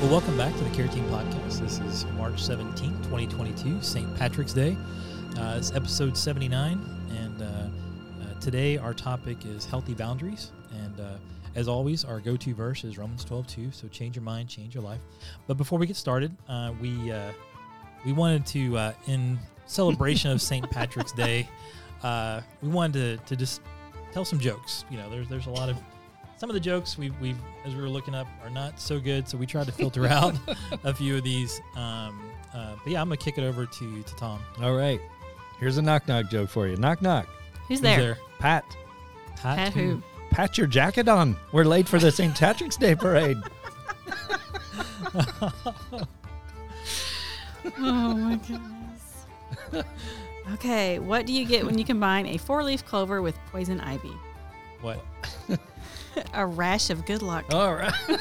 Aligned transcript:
Well, 0.00 0.12
welcome 0.12 0.38
back 0.38 0.56
to 0.56 0.64
the 0.64 0.70
Care 0.70 0.88
Team 0.88 1.04
Podcast. 1.10 1.60
This 1.60 1.78
is 1.80 2.06
March 2.16 2.36
17th, 2.36 3.04
2022, 3.04 3.82
St. 3.82 4.16
Patrick's 4.16 4.54
Day. 4.54 4.74
Uh, 5.36 5.56
it's 5.58 5.72
episode 5.72 6.16
79, 6.16 6.80
and 7.18 7.42
uh, 7.42 7.44
uh, 7.44 8.40
today 8.40 8.78
our 8.78 8.94
topic 8.94 9.44
is 9.44 9.66
healthy 9.66 9.92
boundaries. 9.92 10.52
And 10.72 10.98
uh, 10.98 11.16
as 11.54 11.68
always, 11.68 12.06
our 12.06 12.18
go 12.18 12.34
to 12.34 12.54
verse 12.54 12.82
is 12.82 12.96
Romans 12.96 13.26
12 13.26 13.46
2. 13.46 13.72
So 13.72 13.88
change 13.88 14.16
your 14.16 14.22
mind, 14.22 14.48
change 14.48 14.74
your 14.74 14.82
life. 14.82 15.02
But 15.46 15.58
before 15.58 15.78
we 15.78 15.86
get 15.86 15.96
started, 15.96 16.34
uh, 16.48 16.72
we, 16.80 17.12
uh, 17.12 17.32
we 18.06 18.14
wanted 18.14 18.46
to, 18.46 18.94
in 19.06 19.38
celebration 19.66 20.30
of 20.30 20.40
St. 20.40 20.68
Patrick's 20.70 21.12
Day, 21.12 21.46
we 22.62 22.70
wanted 22.70 23.18
to, 23.18 23.26
to 23.26 23.36
just 23.36 23.60
tell 24.12 24.24
some 24.24 24.40
jokes. 24.40 24.86
You 24.90 24.96
know, 24.96 25.10
there's, 25.10 25.28
there's 25.28 25.46
a 25.46 25.50
lot 25.50 25.68
of 25.68 25.76
some 26.40 26.48
of 26.48 26.54
the 26.54 26.60
jokes 26.60 26.96
we 26.96 27.10
we 27.20 27.36
as 27.66 27.74
we 27.74 27.82
were 27.82 27.88
looking 27.90 28.14
up 28.14 28.26
are 28.42 28.48
not 28.48 28.80
so 28.80 28.98
good, 28.98 29.28
so 29.28 29.36
we 29.36 29.44
tried 29.44 29.66
to 29.66 29.72
filter 29.72 30.06
out 30.06 30.34
a 30.84 30.94
few 30.94 31.18
of 31.18 31.22
these. 31.22 31.60
Um, 31.76 32.18
uh, 32.54 32.76
but 32.82 32.90
yeah, 32.90 33.02
I'm 33.02 33.08
gonna 33.08 33.18
kick 33.18 33.36
it 33.36 33.42
over 33.42 33.66
to 33.66 34.02
to 34.02 34.16
Tom. 34.16 34.40
All 34.62 34.74
right. 34.74 34.98
Here's 35.58 35.76
a 35.76 35.82
knock 35.82 36.08
knock 36.08 36.30
joke 36.30 36.48
for 36.48 36.66
you. 36.66 36.76
Knock 36.76 37.02
knock. 37.02 37.26
Who's 37.68 37.68
Who's 37.68 37.80
there? 37.82 38.16
Pat, 38.38 38.64
Pat, 39.36 39.58
Pat 39.58 39.72
who? 39.74 40.02
pat 40.30 40.56
your 40.56 40.66
jacket 40.66 41.08
on. 41.08 41.36
We're 41.52 41.64
late 41.64 41.86
for 41.86 41.98
the 41.98 42.10
St. 42.10 42.34
Patrick's 42.34 42.76
Day 42.76 42.94
parade. 42.94 43.36
Oh 47.78 48.14
my 48.14 48.36
goodness. 48.36 49.84
okay, 50.54 50.98
what 50.98 51.26
do 51.26 51.32
you 51.34 51.44
get 51.44 51.66
when 51.66 51.76
you 51.76 51.84
combine 51.84 52.26
a 52.26 52.38
four-leaf 52.38 52.86
clover 52.86 53.20
with 53.20 53.38
poison 53.52 53.80
ivy? 53.80 54.14
What? 54.80 55.04
A 56.34 56.46
rash 56.46 56.90
of 56.90 57.06
good 57.06 57.22
luck. 57.22 57.44
All 57.52 57.74
right. 57.74 57.92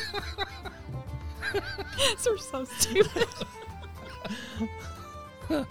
These 1.97 2.27
are 2.27 2.37
so 2.37 2.63
stupid. 2.65 3.27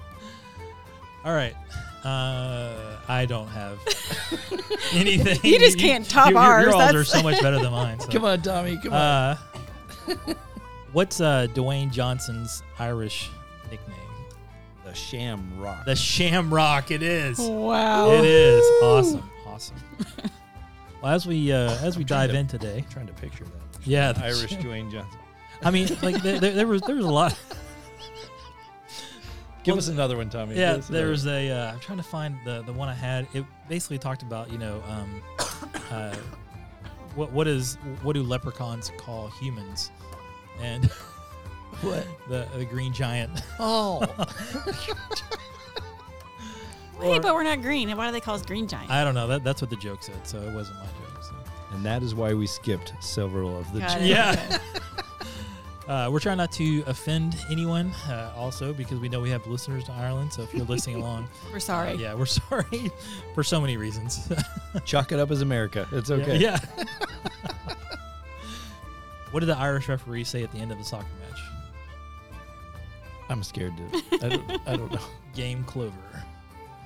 All 1.24 1.34
right. 1.34 1.54
Uh, 2.04 2.96
I 3.08 3.26
don't 3.26 3.48
have 3.48 3.78
anything. 4.92 5.38
You 5.42 5.58
just 5.58 5.78
can't 5.78 6.08
top 6.08 6.30
your, 6.30 6.38
ours, 6.38 6.64
Your, 6.66 6.74
yours 6.74 6.94
are 6.94 7.04
so 7.04 7.22
much 7.22 7.40
better 7.42 7.58
than 7.58 7.72
mine. 7.72 8.00
so. 8.00 8.08
Come 8.08 8.24
on, 8.24 8.40
Tommy. 8.42 8.76
Come 8.78 8.92
on. 8.92 8.98
Uh, 8.98 9.36
what's 10.92 11.20
uh, 11.20 11.48
Dwayne 11.54 11.90
Johnson's 11.90 12.62
Irish 12.78 13.30
nickname? 13.70 13.96
the 14.84 14.94
Shamrock. 14.94 15.84
The 15.84 15.96
Shamrock. 15.96 16.90
It 16.90 17.02
is. 17.02 17.38
wow. 17.38 18.10
It 18.12 18.24
is 18.24 18.64
awesome. 18.82 19.30
Awesome. 19.46 19.76
Well, 21.02 21.12
as 21.12 21.26
we 21.26 21.52
uh, 21.52 21.76
as 21.82 21.96
we 21.96 22.04
dive 22.04 22.30
to- 22.30 22.36
in 22.38 22.46
today, 22.46 22.78
I'm 22.84 22.90
trying 22.90 23.06
to 23.06 23.12
picture 23.14 23.44
that. 23.44 23.86
yeah, 23.86 24.12
the 24.16 24.24
Irish 24.24 24.54
Dwayne 24.56 24.90
Johnson. 24.90 25.18
I 25.62 25.70
mean, 25.70 25.88
like 26.02 26.22
there, 26.22 26.38
there, 26.40 26.52
there 26.52 26.66
was 26.66 26.82
there 26.82 26.96
was 26.96 27.04
a 27.04 27.10
lot. 27.10 27.38
Give 29.64 29.72
Well, 29.74 29.78
us 29.78 29.88
another 29.88 30.16
one, 30.16 30.30
Tommy. 30.30 30.56
Yeah, 30.56 30.74
another 30.74 30.92
there's 30.92 31.26
a. 31.26 31.50
Uh, 31.50 31.72
I'm 31.72 31.80
trying 31.80 31.98
to 31.98 32.04
find 32.04 32.36
the 32.44 32.62
the 32.62 32.72
one 32.72 32.88
I 32.88 32.94
had. 32.94 33.26
It 33.34 33.44
basically 33.68 33.98
talked 33.98 34.22
about 34.22 34.50
you 34.50 34.58
know, 34.58 34.82
um, 34.88 35.22
uh, 35.90 36.14
what 37.14 37.32
what 37.32 37.46
is 37.48 37.76
what 38.02 38.14
do 38.14 38.22
leprechauns 38.22 38.90
call 38.96 39.28
humans, 39.40 39.90
and 40.60 40.86
What? 41.82 42.06
the 42.28 42.46
the 42.56 42.64
green 42.64 42.92
giant. 42.92 43.42
Oh. 43.58 44.06
Wait, 47.00 47.22
but 47.22 47.34
we're 47.34 47.42
not 47.44 47.62
green. 47.62 47.88
And 47.88 47.98
Why 47.98 48.06
do 48.06 48.12
they 48.12 48.20
call 48.20 48.34
us 48.34 48.42
green 48.44 48.66
giant? 48.66 48.90
I 48.90 49.04
don't 49.04 49.14
know. 49.14 49.26
That 49.26 49.44
that's 49.44 49.60
what 49.62 49.70
the 49.70 49.76
joke 49.76 50.02
said, 50.02 50.26
so 50.26 50.38
it 50.40 50.52
wasn't 50.52 50.78
my 50.78 50.84
joke. 50.86 51.22
So. 51.22 51.34
and 51.74 51.84
that 51.84 52.02
is 52.02 52.14
why 52.14 52.34
we 52.34 52.46
skipped 52.46 52.92
several 53.00 53.56
of 53.58 53.72
the 53.72 53.80
Got 53.80 53.88
jokes. 53.90 54.02
it. 54.02 54.06
Yeah. 54.08 54.58
Uh, 55.88 56.06
we're 56.12 56.20
trying 56.20 56.36
not 56.36 56.52
to 56.52 56.82
offend 56.86 57.34
anyone, 57.50 57.90
uh, 58.10 58.30
also 58.36 58.74
because 58.74 58.98
we 59.00 59.08
know 59.08 59.22
we 59.22 59.30
have 59.30 59.46
listeners 59.46 59.82
to 59.84 59.90
Ireland. 59.92 60.30
So 60.30 60.42
if 60.42 60.52
you're 60.52 60.66
listening 60.66 60.96
along, 61.02 61.26
We're 61.50 61.60
sorry. 61.60 61.92
uh, 61.92 61.96
yeah, 61.96 62.12
we're 62.12 62.26
sorry 62.26 62.92
for 63.34 63.42
so 63.42 63.58
many 63.58 63.78
reasons. 63.78 64.30
Chalk 64.84 65.12
it 65.12 65.18
up 65.18 65.30
as 65.30 65.40
America. 65.40 65.88
It's 65.92 66.10
Yeah, 66.10 66.16
okay. 66.16 66.36
Yeah. 66.36 66.58
what 69.30 69.40
did 69.40 69.46
the 69.46 69.56
Irish 69.56 69.88
referee 69.88 70.24
say 70.24 70.42
at 70.42 70.52
the 70.52 70.58
end 70.58 70.72
of 70.72 70.76
the 70.78 70.84
soccer 70.84 71.06
match? 71.26 71.40
I'm 73.30 73.42
scared 73.42 73.72
to. 73.78 74.26
I 74.26 74.28
don't, 74.28 74.50
I 74.68 74.76
don't 74.76 74.92
know. 74.92 75.00
Game 75.34 75.64
clover. 75.64 75.94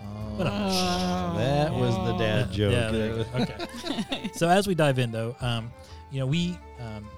Oh, 0.03 0.35
What 0.37 0.47
a- 0.47 1.39
that 1.39 1.73
was 1.73 1.95
the 1.97 2.17
dad 2.19 2.53
joke. 2.53 2.73
yeah, 2.73 2.91
there 2.91 3.17
you 3.17 3.25
go. 3.25 3.31
okay. 3.43 4.31
so 4.35 4.49
as 4.49 4.67
we 4.67 4.75
dive 4.75 4.99
in, 4.99 5.13
though, 5.13 5.37
um, 5.41 5.73
you 6.11 6.21
know, 6.21 6.27
we 6.27 6.59
um, 6.81 7.09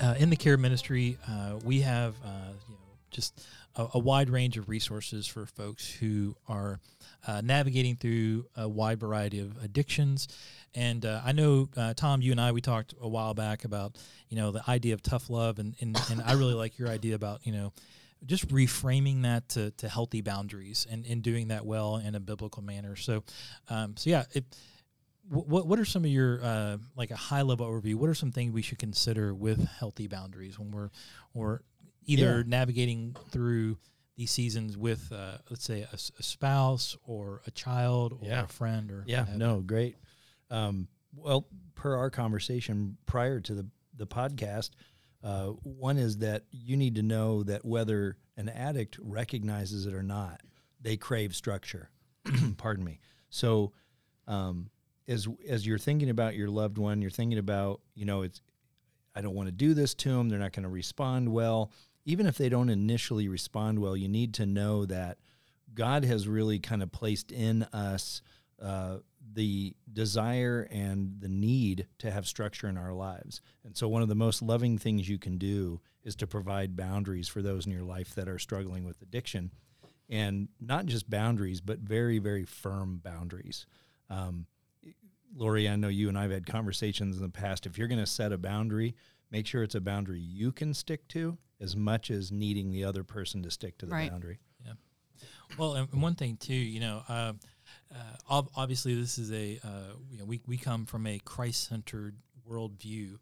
uh, 0.00 0.14
in 0.18 0.30
the 0.30 0.36
care 0.36 0.56
ministry, 0.56 1.18
uh, 1.28 1.58
we 1.64 1.80
have 1.80 2.14
uh, 2.24 2.28
you 2.68 2.74
know 2.74 2.80
just 3.10 3.44
a, 3.76 3.86
a 3.94 3.98
wide 3.98 4.30
range 4.30 4.56
of 4.56 4.68
resources 4.68 5.26
for 5.26 5.46
folks 5.46 5.90
who 5.90 6.36
are 6.48 6.80
uh, 7.26 7.40
navigating 7.42 7.96
through 7.96 8.46
a 8.56 8.68
wide 8.68 9.00
variety 9.00 9.40
of 9.40 9.62
addictions. 9.62 10.28
And 10.74 11.04
uh, 11.04 11.20
I 11.24 11.32
know, 11.32 11.68
uh, 11.76 11.94
Tom, 11.94 12.22
you 12.22 12.30
and 12.30 12.40
I, 12.40 12.52
we 12.52 12.60
talked 12.60 12.94
a 13.00 13.08
while 13.08 13.34
back 13.34 13.64
about, 13.64 13.96
you 14.28 14.36
know, 14.36 14.50
the 14.50 14.62
idea 14.68 14.94
of 14.94 15.02
tough 15.02 15.28
love. 15.28 15.58
And, 15.58 15.74
and, 15.80 15.98
and 16.10 16.22
I 16.22 16.34
really 16.34 16.54
like 16.54 16.78
your 16.78 16.88
idea 16.88 17.14
about, 17.14 17.44
you 17.46 17.52
know, 17.52 17.72
just 18.26 18.48
reframing 18.48 19.22
that 19.22 19.48
to, 19.50 19.70
to 19.72 19.88
healthy 19.88 20.20
boundaries 20.20 20.86
and, 20.90 21.06
and 21.06 21.22
doing 21.22 21.48
that 21.48 21.64
well 21.64 21.96
in 21.96 22.14
a 22.14 22.20
biblical 22.20 22.62
manner. 22.62 22.96
So, 22.96 23.22
um, 23.68 23.96
so 23.96 24.10
yeah, 24.10 24.24
it, 24.32 24.44
what 25.28 25.66
what 25.66 25.78
are 25.78 25.84
some 25.84 26.04
of 26.04 26.10
your 26.10 26.42
uh, 26.42 26.78
like 26.96 27.10
a 27.10 27.16
high 27.16 27.42
level 27.42 27.66
overview? 27.66 27.96
What 27.96 28.08
are 28.08 28.14
some 28.14 28.32
things 28.32 28.52
we 28.52 28.62
should 28.62 28.78
consider 28.78 29.34
with 29.34 29.62
healthy 29.66 30.06
boundaries 30.06 30.58
when 30.58 30.70
we're 30.70 30.90
or 31.34 31.62
either 32.06 32.38
Yeah. 32.38 32.42
navigating 32.46 33.14
through 33.30 33.76
these 34.16 34.30
seasons 34.30 34.76
with 34.76 35.12
uh, 35.12 35.38
let's 35.50 35.64
say 35.64 35.86
a 35.92 36.22
spouse 36.22 36.96
or 37.04 37.42
a 37.46 37.50
child 37.50 38.14
or 38.14 38.26
Yeah. 38.26 38.44
a 38.44 38.48
friend 38.48 38.90
or 38.90 39.04
Yeah, 39.06 39.26
no, 39.36 39.60
great. 39.60 39.96
Um, 40.50 40.88
well, 41.14 41.46
per 41.74 41.94
our 41.94 42.10
conversation 42.10 42.96
prior 43.06 43.38
to 43.40 43.54
the 43.54 43.66
the 43.96 44.06
podcast, 44.06 44.70
uh, 45.22 45.48
one 45.62 45.98
is 45.98 46.18
that 46.18 46.44
you 46.50 46.76
need 46.76 46.94
to 46.94 47.02
know 47.02 47.42
that 47.42 47.64
whether 47.64 48.16
an 48.36 48.48
addict 48.48 48.98
recognizes 49.02 49.86
it 49.86 49.94
or 49.94 50.02
not, 50.02 50.40
they 50.80 50.96
crave 50.96 51.34
structure. 51.34 51.90
Pardon 52.56 52.84
me. 52.84 53.00
So, 53.30 53.72
um, 54.26 54.70
as 55.08 55.26
as 55.48 55.66
you're 55.66 55.78
thinking 55.78 56.10
about 56.10 56.36
your 56.36 56.48
loved 56.48 56.78
one, 56.78 57.00
you're 57.00 57.10
thinking 57.10 57.38
about 57.38 57.80
you 57.94 58.04
know 58.04 58.22
it's 58.22 58.42
I 59.14 59.20
don't 59.20 59.34
want 59.34 59.48
to 59.48 59.52
do 59.52 59.74
this 59.74 59.94
to 59.96 60.10
them. 60.10 60.28
They're 60.28 60.38
not 60.38 60.52
going 60.52 60.62
to 60.64 60.68
respond 60.68 61.32
well. 61.32 61.72
Even 62.04 62.26
if 62.26 62.38
they 62.38 62.48
don't 62.48 62.68
initially 62.68 63.28
respond 63.28 63.80
well, 63.80 63.96
you 63.96 64.08
need 64.08 64.34
to 64.34 64.46
know 64.46 64.86
that 64.86 65.18
God 65.74 66.04
has 66.04 66.28
really 66.28 66.58
kind 66.58 66.82
of 66.82 66.92
placed 66.92 67.32
in 67.32 67.64
us 67.64 68.22
uh, 68.62 68.98
the 69.34 69.74
desire 69.92 70.66
and 70.70 71.16
the 71.20 71.28
need 71.28 71.86
to 71.98 72.10
have 72.10 72.26
structure 72.26 72.68
in 72.68 72.76
our 72.76 72.92
lives. 72.92 73.40
And 73.64 73.76
so, 73.76 73.88
one 73.88 74.02
of 74.02 74.08
the 74.08 74.14
most 74.14 74.42
loving 74.42 74.78
things 74.78 75.08
you 75.08 75.18
can 75.18 75.38
do 75.38 75.80
is 76.02 76.16
to 76.16 76.26
provide 76.26 76.76
boundaries 76.76 77.28
for 77.28 77.42
those 77.42 77.66
in 77.66 77.72
your 77.72 77.82
life 77.82 78.14
that 78.14 78.28
are 78.28 78.38
struggling 78.38 78.84
with 78.84 79.02
addiction. 79.02 79.50
And 80.08 80.48
not 80.58 80.86
just 80.86 81.10
boundaries, 81.10 81.60
but 81.60 81.80
very, 81.80 82.18
very 82.18 82.44
firm 82.44 82.98
boundaries. 83.04 83.66
Um, 84.08 84.46
Lori, 85.34 85.68
I 85.68 85.76
know 85.76 85.88
you 85.88 86.08
and 86.08 86.16
I 86.18 86.22
have 86.22 86.30
had 86.30 86.46
conversations 86.46 87.16
in 87.16 87.22
the 87.22 87.28
past. 87.28 87.66
If 87.66 87.76
you're 87.76 87.88
going 87.88 88.00
to 88.00 88.06
set 88.06 88.32
a 88.32 88.38
boundary, 88.38 88.94
make 89.30 89.46
sure 89.46 89.62
it's 89.62 89.74
a 89.74 89.80
boundary 89.82 90.20
you 90.20 90.50
can 90.52 90.72
stick 90.72 91.06
to 91.08 91.36
as 91.60 91.76
much 91.76 92.10
as 92.10 92.32
needing 92.32 92.70
the 92.70 92.84
other 92.84 93.04
person 93.04 93.42
to 93.42 93.50
stick 93.50 93.76
to 93.78 93.86
the 93.86 93.92
Right. 93.92 94.10
boundary. 94.10 94.38
Yeah. 94.64 94.72
Well, 95.58 95.74
and 95.74 95.92
and 95.92 96.00
one 96.00 96.14
thing 96.14 96.38
too, 96.38 96.54
you 96.54 96.80
know, 96.80 97.02
uh, 97.08 97.34
uh, 97.94 98.34
ob- 98.34 98.50
obviously 98.56 98.94
this 98.94 99.18
is 99.18 99.32
a 99.32 99.60
uh, 99.64 99.94
you 100.10 100.18
know 100.18 100.24
we 100.24 100.40
we 100.46 100.56
come 100.56 100.86
from 100.86 101.06
a 101.06 101.18
Christ 101.18 101.68
centered 101.68 102.16
worldview, 102.48 103.18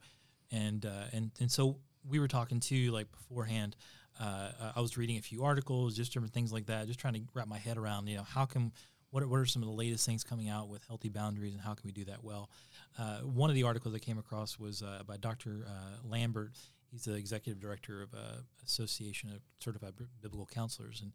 and 0.50 0.84
uh, 0.84 1.04
and 1.12 1.30
and 1.40 1.50
so 1.50 1.78
we 2.08 2.18
were 2.18 2.28
talking 2.28 2.60
too 2.60 2.90
like 2.92 3.10
beforehand. 3.12 3.76
Uh, 4.18 4.72
I 4.74 4.80
was 4.80 4.96
reading 4.96 5.18
a 5.18 5.22
few 5.22 5.44
articles, 5.44 5.94
just 5.94 6.12
different 6.12 6.32
things 6.32 6.52
like 6.52 6.66
that, 6.66 6.86
just 6.86 6.98
trying 6.98 7.14
to 7.14 7.20
wrap 7.34 7.48
my 7.48 7.58
head 7.58 7.76
around, 7.76 8.06
you 8.06 8.16
know, 8.16 8.22
how 8.22 8.46
can 8.46 8.72
what 9.10 9.22
are, 9.22 9.28
what 9.28 9.40
are 9.40 9.46
some 9.46 9.62
of 9.62 9.68
the 9.68 9.74
latest 9.74 10.06
things 10.06 10.24
coming 10.24 10.48
out 10.48 10.68
with 10.68 10.84
healthy 10.86 11.08
boundaries 11.08 11.52
and 11.52 11.62
how 11.62 11.74
can 11.74 11.82
we 11.84 11.92
do 11.92 12.04
that 12.04 12.24
well? 12.24 12.50
Uh, 12.98 13.18
one 13.18 13.50
of 13.50 13.54
the 13.54 13.62
articles 13.62 13.94
I 13.94 13.98
came 13.98 14.18
across 14.18 14.58
was 14.58 14.82
uh, 14.82 15.02
by 15.06 15.16
Dr. 15.16 15.66
Uh, 15.66 16.08
Lambert. 16.08 16.52
He's 16.90 17.04
the 17.04 17.14
executive 17.14 17.60
director 17.60 18.02
of 18.02 18.14
uh, 18.14 18.40
Association 18.64 19.30
of 19.30 19.40
Certified 19.58 19.94
Biblical 20.22 20.46
Counselors, 20.46 21.02
and 21.02 21.12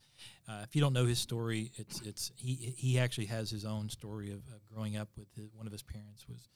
uh, 0.48 0.64
if 0.64 0.76
you 0.76 0.82
don't 0.82 0.94
know 0.94 1.06
his 1.06 1.20
story, 1.20 1.72
it's 1.76 2.02
it's 2.02 2.32
he 2.36 2.74
he 2.78 3.00
actually 3.00 3.28
has 3.28 3.50
his 3.50 3.66
own 3.66 3.90
story 3.90 4.30
of, 4.30 4.40
of 4.54 4.66
growing 4.74 4.98
up 4.98 5.10
with 5.18 5.28
his, 5.36 5.48
one 5.54 5.66
of 5.66 5.72
his 5.72 5.82
parents 5.84 6.28
was 6.28 6.50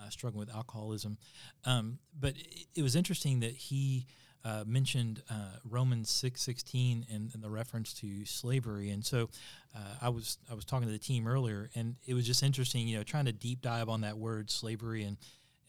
uh, 0.00 0.08
struggling 0.08 0.40
with 0.40 0.54
alcoholism, 0.54 1.18
um, 1.64 1.98
but 2.18 2.34
it, 2.36 2.66
it 2.76 2.82
was 2.82 2.96
interesting 2.96 3.40
that 3.40 3.52
he 3.52 4.06
uh, 4.44 4.64
mentioned 4.66 5.22
uh, 5.30 5.56
Romans 5.68 6.10
six 6.10 6.42
sixteen 6.42 7.06
and, 7.12 7.30
and 7.34 7.42
the 7.42 7.50
reference 7.50 7.92
to 7.94 8.24
slavery, 8.24 8.90
and 8.90 9.04
so 9.04 9.28
uh, 9.76 9.94
I 10.00 10.08
was 10.08 10.38
I 10.50 10.54
was 10.54 10.64
talking 10.64 10.86
to 10.88 10.92
the 10.92 10.98
team 10.98 11.28
earlier, 11.28 11.70
and 11.74 11.96
it 12.06 12.14
was 12.14 12.26
just 12.26 12.42
interesting, 12.42 12.88
you 12.88 12.96
know, 12.96 13.04
trying 13.04 13.26
to 13.26 13.32
deep 13.32 13.62
dive 13.62 13.88
on 13.88 14.00
that 14.00 14.18
word 14.18 14.50
slavery 14.50 15.04
and 15.04 15.16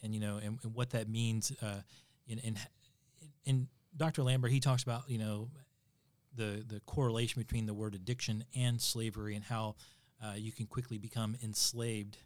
and 0.02 0.14
you 0.16 0.20
know 0.20 0.38
and, 0.38 0.58
and 0.64 0.74
what 0.74 0.90
that 0.92 1.08
means, 1.08 1.52
uh, 1.62 1.82
in, 2.28 2.58
in 3.46 3.68
Dr. 3.96 4.24
Lambert 4.24 4.52
he 4.52 4.60
talks 4.60 4.84
about 4.84 5.04
you 5.08 5.18
know 5.18 5.50
the 6.36 6.64
the 6.68 6.80
correlation 6.86 7.42
between 7.42 7.66
the 7.66 7.74
word 7.74 7.96
addiction 7.96 8.44
and 8.56 8.82
slavery 8.82 9.36
and 9.36 9.44
how 9.44 9.76
uh, 10.24 10.34
you 10.36 10.52
can 10.52 10.66
quickly 10.66 10.98
become 10.98 11.36
enslaved. 11.44 12.18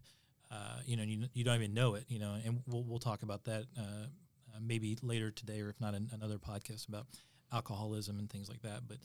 Uh, 0.52 0.78
you 0.86 0.96
know, 0.96 1.04
you, 1.04 1.26
you 1.34 1.44
don't 1.44 1.56
even 1.56 1.74
know 1.74 1.96
it. 1.96 2.06
You 2.08 2.20
know, 2.20 2.36
and 2.46 2.62
we'll 2.68 2.84
we'll 2.84 3.00
talk 3.00 3.24
about 3.24 3.44
that 3.46 3.66
uh, 3.78 3.82
uh 3.82 4.60
maybe 4.62 4.98
later 5.02 5.32
today, 5.32 5.62
or 5.62 5.70
if 5.70 5.80
not 5.80 5.94
in 5.94 6.10
another 6.14 6.38
podcast 6.38 6.88
about 6.88 7.08
alcoholism 7.52 8.20
and 8.20 8.30
things 8.30 8.50
like 8.50 8.62
that. 8.62 8.82
But 8.88 8.98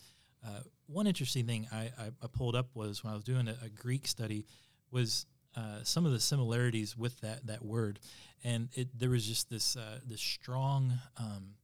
uh, 0.45 0.59
one 0.87 1.07
interesting 1.07 1.47
thing 1.47 1.67
I, 1.71 1.91
I, 1.97 2.07
I, 2.21 2.27
pulled 2.31 2.55
up 2.55 2.67
was 2.73 3.01
when 3.01 3.13
I 3.13 3.15
was 3.15 3.23
doing 3.23 3.47
a, 3.47 3.55
a 3.63 3.69
Greek 3.69 4.05
study 4.05 4.45
was 4.91 5.25
uh, 5.55 5.79
some 5.83 6.05
of 6.05 6.11
the 6.11 6.19
similarities 6.19 6.97
with 6.97 7.19
that 7.21 7.47
that 7.47 7.63
word, 7.63 7.99
and 8.43 8.69
it 8.73 8.87
there 8.97 9.09
was 9.09 9.25
just 9.25 9.49
this 9.49 9.77
this 10.05 10.21
strong. 10.21 10.93
Um, 11.17 11.55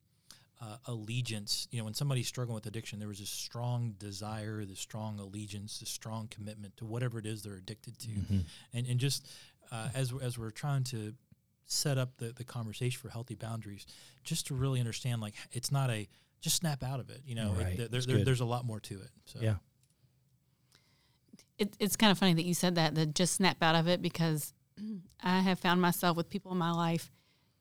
uh, 0.61 0.77
allegiance. 0.85 1.67
You 1.71 1.79
know, 1.79 1.85
when 1.85 1.94
somebody's 1.94 2.27
struggling 2.27 2.56
with 2.56 2.65
addiction, 2.65 3.00
there 3.00 3.07
was 3.07 3.19
this 3.19 3.29
strong 3.29 3.95
desire, 3.97 4.65
this 4.65 4.79
strong 4.79 5.19
allegiance, 5.19 5.79
this 5.79 5.89
strong 5.89 6.27
commitment 6.27 6.77
to 6.77 6.85
whatever 6.85 7.19
it 7.19 7.25
is 7.25 7.44
they're 7.44 7.56
addicted 7.56 7.97
to, 8.00 8.09
mm-hmm. 8.09 8.39
and 8.73 8.88
and 8.88 9.00
just 9.00 9.27
uh, 9.71 9.89
as 9.95 10.13
as 10.21 10.38
we're 10.38 10.51
trying 10.51 10.83
to 10.85 11.13
set 11.65 11.97
up 11.97 12.17
the 12.17 12.33
the 12.33 12.44
conversation 12.44 13.00
for 13.00 13.09
healthy 13.09 13.35
boundaries, 13.35 13.85
just 14.23 14.47
to 14.47 14.53
really 14.53 14.79
understand, 14.79 15.21
like 15.21 15.35
it's 15.51 15.71
not 15.71 15.89
a 15.89 16.07
just 16.41 16.57
snap 16.57 16.83
out 16.83 17.00
of 17.00 17.09
it. 17.09 17.21
You 17.25 17.35
know, 17.35 17.53
right. 17.57 17.79
it, 17.79 17.91
there, 17.91 18.01
there, 18.01 18.23
there's 18.23 18.41
a 18.41 18.45
lot 18.45 18.65
more 18.65 18.79
to 18.81 18.95
it. 18.95 19.09
So. 19.25 19.39
Yeah. 19.41 19.55
It, 21.57 21.75
it's 21.77 21.97
kind 21.97 22.09
of 22.09 22.17
funny 22.17 22.33
that 22.35 22.45
you 22.45 22.53
said 22.53 22.75
that, 22.75 22.95
that 22.95 23.13
just 23.13 23.33
snap 23.33 23.57
out 23.62 23.75
of 23.75 23.89
it 23.89 24.01
because 24.01 24.53
I 25.21 25.39
have 25.39 25.59
found 25.59 25.81
myself 25.81 26.15
with 26.15 26.29
people 26.29 26.53
in 26.53 26.57
my 26.57 26.71
life, 26.71 27.12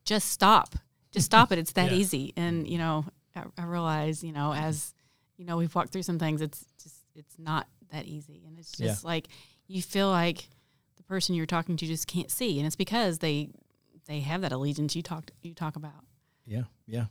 just 0.05 0.29
stop 0.29 0.75
just 1.11 1.25
stop 1.25 1.51
it. 1.51 1.59
It's 1.59 1.73
that 1.73 1.91
yeah. 1.91 1.97
easy. 1.97 2.33
And 2.35 2.67
you 2.67 2.77
know, 2.77 3.05
I, 3.35 3.43
I, 3.57 3.63
realize, 3.63 4.23
you 4.23 4.31
know, 4.31 4.53
as 4.53 4.93
you 5.37 5.45
know, 5.45 5.57
we've 5.57 5.73
walked 5.73 5.91
through 5.91 6.03
some 6.03 6.19
things. 6.19 6.41
It's 6.41 6.65
just 6.81 6.95
it's 7.15 7.37
not 7.37 7.67
that 7.91 8.05
easy, 8.05 8.43
and 8.45 8.57
it's 8.59 8.71
just 8.71 9.03
yeah. 9.03 9.07
like 9.07 9.27
you 9.67 9.81
feel 9.81 10.09
like 10.09 10.47
the 10.97 11.03
person 11.03 11.35
you're 11.35 11.45
talking 11.45 11.77
to 11.77 11.85
just 11.85 12.07
can't 12.07 12.31
see, 12.31 12.59
and 12.59 12.67
it's 12.67 12.75
because 12.75 13.19
they 13.19 13.49
they 14.07 14.19
have 14.19 14.41
that 14.41 14.51
allegiance 14.51 14.95
you 14.95 15.01
talked 15.01 15.31
you 15.41 15.53
talk 15.53 15.75
about. 15.75 16.05
Yeah, 16.45 16.63
yeah. 16.87 17.05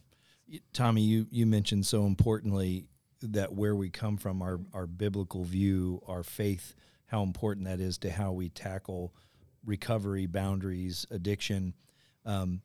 Tommy, 0.73 1.03
you 1.03 1.27
you 1.31 1.47
mentioned 1.47 1.87
so 1.87 2.06
importantly 2.06 2.87
that 3.23 3.53
where 3.53 3.75
we 3.75 3.91
come 3.91 4.17
from, 4.17 4.43
our 4.43 4.61
our 4.73 4.87
biblical 4.87 5.44
view, 5.44 6.03
our 6.06 6.23
faith, 6.23 6.75
how 7.06 7.23
important 7.23 7.67
that 7.67 7.81
is 7.81 7.99
to 7.99 8.11
how 8.11 8.33
we 8.33 8.49
tackle 8.49 9.15
recovery, 9.65 10.27
boundaries, 10.27 11.06
addiction. 11.11 11.75
Um, 12.25 12.62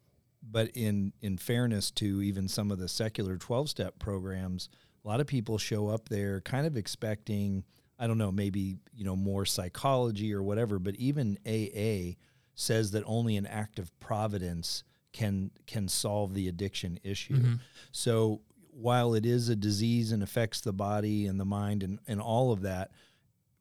but 0.51 0.69
in 0.75 1.13
in 1.21 1.37
fairness 1.37 1.89
to 1.91 2.21
even 2.21 2.47
some 2.47 2.71
of 2.71 2.79
the 2.79 2.87
secular 2.87 3.37
12 3.37 3.69
step 3.69 3.99
programs 3.99 4.69
a 5.03 5.07
lot 5.07 5.19
of 5.19 5.27
people 5.27 5.57
show 5.57 5.87
up 5.87 6.09
there 6.09 6.41
kind 6.41 6.67
of 6.67 6.75
expecting 6.75 7.63
i 7.97 8.07
don't 8.07 8.17
know 8.17 8.31
maybe 8.31 8.77
you 8.93 9.05
know 9.05 9.15
more 9.15 9.45
psychology 9.45 10.33
or 10.33 10.43
whatever 10.43 10.79
but 10.79 10.95
even 10.95 11.37
aa 11.47 12.15
says 12.55 12.91
that 12.91 13.03
only 13.05 13.37
an 13.37 13.45
act 13.45 13.79
of 13.79 13.97
providence 13.99 14.83
can 15.11 15.51
can 15.65 15.87
solve 15.87 16.33
the 16.33 16.47
addiction 16.47 16.99
issue 17.03 17.35
mm-hmm. 17.35 17.53
so 17.91 18.41
while 18.71 19.13
it 19.13 19.25
is 19.25 19.49
a 19.49 19.55
disease 19.55 20.11
and 20.11 20.23
affects 20.23 20.61
the 20.61 20.73
body 20.73 21.27
and 21.27 21.39
the 21.39 21.45
mind 21.45 21.83
and, 21.83 21.99
and 22.07 22.19
all 22.19 22.51
of 22.51 22.61
that 22.61 22.91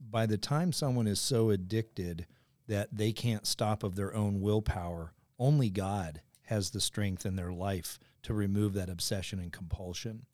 by 0.01 0.27
the 0.27 0.39
time 0.39 0.73
someone 0.73 1.07
is 1.07 1.21
so 1.21 1.51
addicted 1.51 2.27
that 2.67 2.89
they 2.91 3.13
can't 3.13 3.47
stop 3.47 3.83
of 3.83 3.95
their 3.95 4.15
own 4.15 4.41
willpower 4.41 5.13
only 5.39 5.69
god 5.69 6.23
has 6.53 6.71
the 6.71 6.81
strength 6.81 7.25
in 7.25 7.37
their 7.37 7.53
life 7.53 7.99
to 8.23 8.35
remove 8.35 8.75
that 8.75 8.91
obsession 8.91 9.39
and 9.39 9.53
compulsion. 9.53 10.27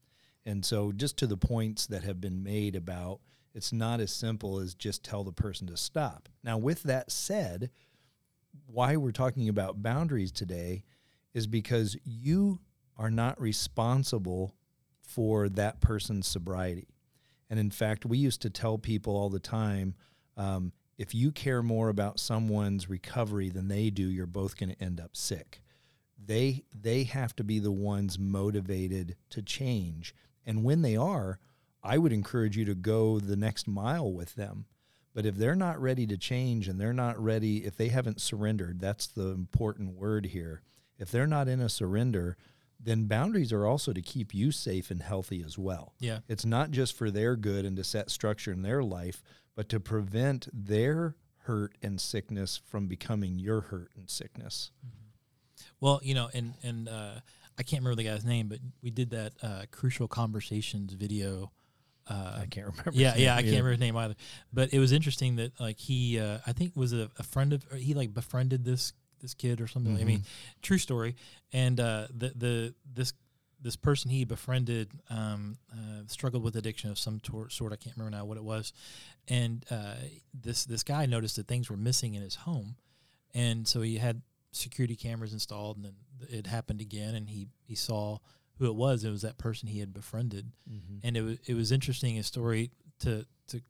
And 0.45 0.65
so, 0.65 0.93
just 0.93 1.17
to 1.19 1.27
the 1.27 1.37
points 1.37 1.87
that 1.87 2.03
have 2.03 2.21
been 2.21 2.43
made 2.43 2.75
about 2.75 3.21
it's 3.55 3.73
not 3.73 4.01
as 4.01 4.13
simple 4.13 4.61
as 4.61 4.75
just 4.75 5.03
tell 5.03 5.25
the 5.25 5.33
person 5.33 5.67
to 5.67 5.77
stop. 5.77 6.29
Now, 6.45 6.59
with 6.59 6.85
that 6.85 7.11
said, 7.11 7.71
why 8.67 8.97
we're 8.97 9.11
talking 9.11 9.49
about 9.49 9.83
boundaries 9.83 10.31
today 10.31 10.85
is 11.35 11.47
because 11.47 11.97
you 12.05 12.61
are 12.97 13.11
not 13.11 13.41
responsible 13.41 14.55
for 15.01 15.49
that 15.49 15.81
person's 15.81 16.29
sobriety. 16.29 16.95
And 17.51 17.59
in 17.59 17.71
fact, 17.71 18.05
we 18.05 18.19
used 18.19 18.43
to 18.43 18.51
tell 18.51 18.79
people 18.79 19.17
all 19.17 19.31
the 19.31 19.41
time 19.41 19.95
um, 20.37 20.73
if 20.99 21.15
you 21.15 21.33
care 21.33 21.63
more 21.63 21.89
about 21.89 22.21
someone's 22.21 22.89
recovery 22.89 23.49
than 23.49 23.67
they 23.67 23.91
do, 23.91 24.09
you're 24.09 24.27
both 24.27 24.57
going 24.57 24.71
to 24.71 24.83
end 24.83 25.01
up 25.01 25.17
sick 25.17 25.63
they 26.23 26.65
they 26.75 27.05
have 27.05 27.35
to 27.37 27.45
be 27.45 27.59
the 27.59 27.73
ones 27.73 28.19
motivated 28.19 29.17
to 29.31 29.43
change. 29.43 30.15
And 30.45 30.65
when 30.65 30.83
they 30.83 30.97
are 30.97 31.39
i 31.83 31.97
would 31.97 32.13
encourage 32.13 32.57
you 32.57 32.65
to 32.65 32.75
go 32.75 33.21
the 33.21 33.37
next 33.37 33.69
mile 33.69 34.13
with 34.13 34.35
them. 34.35 34.67
But 35.15 35.27
if 35.27 35.37
they're 35.37 35.55
not 35.57 35.81
ready 35.81 36.07
to 36.07 36.17
change 36.17 36.69
and 36.69 36.81
they're 36.81 36.93
not 36.93 37.23
ready 37.23 37.65
if 37.65 37.77
they 37.77 37.89
haven't 37.89 38.21
surrendered 38.21 38.81
that's 38.81 39.07
the 39.07 39.29
important 39.29 39.95
word 39.95 40.27
here. 40.27 40.63
If 40.99 41.11
they're 41.11 41.27
not 41.27 41.49
in 41.49 41.61
a 41.61 41.69
surrender 41.69 42.37
then 42.81 43.07
boundaries 43.07 43.53
are 43.53 43.67
also 43.67 43.93
to 43.93 44.01
keep 44.01 44.33
you 44.33 44.53
safe 44.53 44.91
and 44.93 45.03
healthy 45.03 45.43
as 45.45 45.59
well. 45.59 45.95
Yeah. 45.99 46.21
It's 46.29 46.45
not 46.45 46.71
just 46.71 46.97
for 46.97 47.11
their 47.11 47.35
good 47.35 47.65
and 47.65 47.77
to 47.77 47.83
set 47.83 48.11
structure 48.11 48.53
in 48.53 48.63
their 48.63 48.83
life 48.83 49.23
but 49.57 49.69
to 49.71 49.81
prevent 49.81 50.49
their 50.53 51.17
hurt 51.43 51.77
and 51.83 52.01
sickness 52.01 52.61
from 52.65 52.87
becoming 52.87 53.39
your 53.39 53.63
hurt 53.63 53.91
and 53.97 54.09
sickness. 54.09 54.71
Mm-hmm. 54.87 55.08
Well, 55.81 56.01
you 56.03 56.15
know, 56.15 56.29
and 56.33 56.55
and 56.63 56.89
uh, 56.89 57.21
I 57.59 57.63
can't 57.63 57.83
remember 57.83 57.97
the 57.97 58.09
guy's 58.09 58.25
name, 58.25 58.49
but 58.49 58.59
we 58.83 58.91
did 58.91 59.11
that 59.11 59.33
uh, 59.43 59.63
crucial 59.71 60.09
conversations 60.09 60.93
video. 60.93 61.51
Uh, 62.09 62.41
I 62.43 62.47
can't 62.47 62.67
remember. 62.67 62.93
Yeah, 62.93 63.17
yeah, 63.17 63.35
I 63.35 63.43
can't 63.43 63.51
remember 63.51 63.71
his 63.73 63.81
name 63.81 63.97
either. 63.97 64.15
But 64.53 64.73
it 64.73 64.79
was 64.79 64.93
interesting 64.93 65.37
that 65.37 65.59
like 65.61 65.79
he, 65.79 66.19
uh, 66.19 66.39
I 66.47 66.53
think 66.53 66.75
was 66.75 66.93
a, 66.93 67.11
a, 67.19 67.23
friend 67.23 67.53
of 67.53 67.65
he 67.77 67.95
like 67.95 68.15
befriended 68.15 68.65
this 68.65 68.93
this 69.21 69.35
kid 69.35 69.61
or 69.61 69.67
something. 69.67 69.95
Mm-hmm. 69.95 70.03
I 70.03 70.05
mean, 70.05 70.19
mm-hmm. 70.21 70.61
true 70.63 70.79
story. 70.79 71.17
And 71.53 71.79
uh, 71.79 72.07
the 72.17 72.33
the 72.35 72.75
this 72.95 73.13
this 73.61 73.77
person 73.77 74.11
he 74.11 74.25
befriended 74.25 74.91
um, 75.11 75.59
uh, 75.73 76.03
struggled 76.07 76.43
with 76.43 76.57
addiction 76.57 76.91
of 76.91 76.99
some 76.99 77.21
tor- 77.21 77.51
sort. 77.51 77.73
I 77.73 77.77
can't 77.77 77.97
remember 77.97 78.17
now 78.17 78.25
what 78.25 78.37
it 78.37 78.45
was. 78.45 78.73
And 79.27 79.65
uh, 79.71 79.95
this 80.33 80.65
this 80.65 80.83
guy 80.83 81.07
noticed 81.07 81.37
that 81.37 81.49
things 81.49 81.69
were 81.69 81.77
missing 81.77 82.15
in 82.15 82.23
his 82.23 82.37
home, 82.37 82.77
and 83.35 83.67
so 83.67 83.83
he 83.83 83.97
had 83.99 84.23
security 84.53 84.97
cameras 84.97 85.33
installed, 85.33 85.77
and 85.77 85.87
then 85.87 85.95
it 86.29 86.47
happened 86.47 86.81
again, 86.81 87.15
and 87.15 87.29
he 87.29 87.49
he 87.63 87.75
saw 87.75 88.19
who 88.59 88.67
it 88.67 88.75
was. 88.75 89.05
It 89.05 89.11
was 89.11 89.23
that 89.23 89.39
person 89.39 89.69
he 89.69 89.81
had 89.81 89.93
befriended, 89.93 90.53
mm-hmm. 90.71 90.99
and 91.03 91.17
it 91.17 91.23
was 91.23 91.39
it 91.47 91.55
was 91.55 91.73
interesting. 91.73 92.17
his 92.17 92.27
story 92.27 92.71
to 93.01 93.27
to 93.49 93.63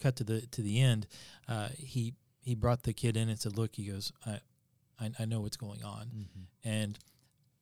cut 0.00 0.16
to 0.16 0.24
the 0.24 0.42
to 0.48 0.62
the 0.62 0.80
end. 0.80 1.06
Uh, 1.46 1.68
he 1.76 2.14
he 2.40 2.54
brought 2.54 2.82
the 2.82 2.92
kid 2.92 3.16
in 3.16 3.28
and 3.28 3.38
said, 3.38 3.56
"Look," 3.56 3.76
he 3.76 3.84
goes, 3.84 4.12
"I 4.26 4.40
I, 4.98 5.10
I 5.20 5.24
know 5.24 5.40
what's 5.40 5.56
going 5.56 5.84
on, 5.84 6.06
mm-hmm. 6.06 6.68
and 6.68 6.98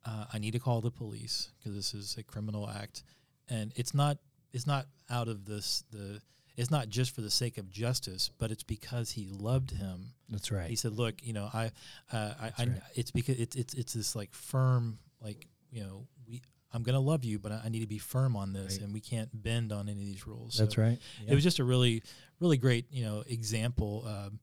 uh, 0.05 0.27
I 0.33 0.39
need 0.39 0.53
to 0.53 0.61
call 0.61 0.81
the 0.81 0.91
police 0.91 1.51
because 1.59 1.75
this 1.75 1.95
is 1.95 2.17
a 2.17 2.23
criminal 2.23 2.69
act, 2.69 3.03
and 3.49 3.73
it's 3.77 3.95
not 3.95 4.19
it's 4.53 4.67
not 4.67 4.87
out 5.11 5.29
of 5.29 5.45
this 5.45 5.85
the." 5.91 6.21
It's 6.57 6.71
not 6.71 6.89
just 6.89 7.15
for 7.15 7.21
the 7.21 7.31
sake 7.31 7.59
of 7.59 7.71
justice, 7.71 8.31
but 8.39 8.51
it's 8.51 8.63
because 8.63 9.11
he 9.11 9.29
loved 9.29 9.73
him. 9.73 10.13
That's 10.29 10.51
right. 10.51 10.69
He 10.69 10.77
said, 10.77 10.93
"Look, 10.93 11.23
you 11.23 11.33
know, 11.33 11.51
I, 11.53 11.71
uh, 12.13 12.35
I, 12.41 12.53
I 12.59 12.65
right. 12.65 12.81
it's 12.95 13.11
because 13.11 13.39
it's 13.39 13.57
it's 13.57 13.75
it's 13.75 13.93
this 13.93 14.17
like 14.17 14.33
firm, 14.33 14.99
like 15.21 15.47
you 15.71 15.83
know, 15.83 16.07
we." 16.29 16.43
I'm 16.73 16.83
gonna 16.83 17.01
love 17.01 17.25
you, 17.25 17.39
but 17.39 17.53
I 17.53 17.69
need 17.71 17.81
to 17.81 17.87
be 17.87 17.97
firm 17.97 18.37
on 18.37 18.53
this, 18.53 18.75
right. 18.75 18.83
and 18.83 18.93
we 18.93 19.01
can't 19.01 19.31
bend 19.33 19.73
on 19.73 19.89
any 19.89 20.03
of 20.03 20.07
these 20.07 20.27
rules. 20.27 20.59
That's 20.59 20.75
so 20.75 20.83
right. 20.83 20.99
Yeah. 21.23 21.33
It 21.33 21.35
was 21.35 21.43
just 21.43 21.59
a 21.59 21.65
really, 21.65 22.03
really 22.39 22.59
great, 22.59 22.85
you 22.91 23.03
know, 23.03 23.23
example, 23.27 24.05
um, 24.07 24.41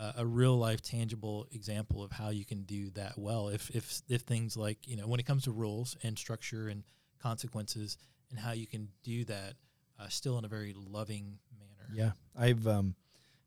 uh, 0.00 0.12
a 0.16 0.26
real 0.26 0.56
life, 0.58 0.82
tangible 0.82 1.46
example 1.52 2.02
of 2.02 2.10
how 2.10 2.30
you 2.30 2.44
can 2.44 2.62
do 2.62 2.90
that 2.90 3.16
well. 3.16 3.48
If 3.48 3.70
if 3.70 4.02
if 4.08 4.22
things 4.22 4.56
like 4.56 4.78
you 4.88 4.96
know, 4.96 5.06
when 5.06 5.20
it 5.20 5.26
comes 5.26 5.44
to 5.44 5.52
rules 5.52 5.96
and 6.02 6.18
structure 6.18 6.66
and 6.66 6.82
consequences, 7.22 7.98
and 8.30 8.38
how 8.40 8.52
you 8.52 8.66
can 8.66 8.88
do 9.04 9.24
that 9.26 9.54
uh, 9.98 10.08
still 10.08 10.38
in 10.38 10.44
a 10.44 10.48
very 10.48 10.74
loving 10.74 11.38
manner. 11.58 11.90
yeah, 11.92 12.12
I've 12.38 12.66
um, 12.66 12.94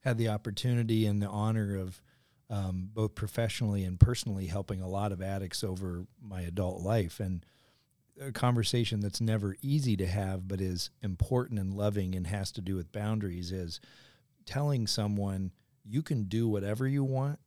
had 0.02 0.18
the 0.18 0.30
opportunity 0.30 1.06
and 1.06 1.22
the 1.22 1.28
honor 1.28 1.76
of 1.76 2.02
um, 2.50 2.90
both 2.94 3.16
professionally 3.16 3.84
and 3.84 4.00
personally 4.00 4.48
helping 4.48 4.82
a 4.82 4.88
lot 4.88 5.12
of 5.12 5.22
addicts 5.22 5.64
over 5.64 6.06
my 6.22 6.42
adult 6.42 6.82
life, 6.82 7.20
and 7.20 7.46
a 8.20 8.32
conversation 8.32 9.00
that's 9.00 9.22
never 9.22 9.56
easy 9.62 9.96
to 9.98 10.08
have, 10.08 10.48
but 10.48 10.60
is 10.60 10.90
important 11.02 11.60
and 11.60 11.74
loving 11.74 12.16
and 12.16 12.28
has 12.28 12.52
to 12.54 12.62
do 12.62 12.76
with 12.76 12.92
boundaries 12.92 13.52
is 13.52 13.80
telling 14.46 14.88
someone 14.88 15.52
you 15.86 16.02
can 16.02 16.24
do 16.24 16.48
whatever 16.48 16.88
you 16.88 17.04
want 17.04 17.40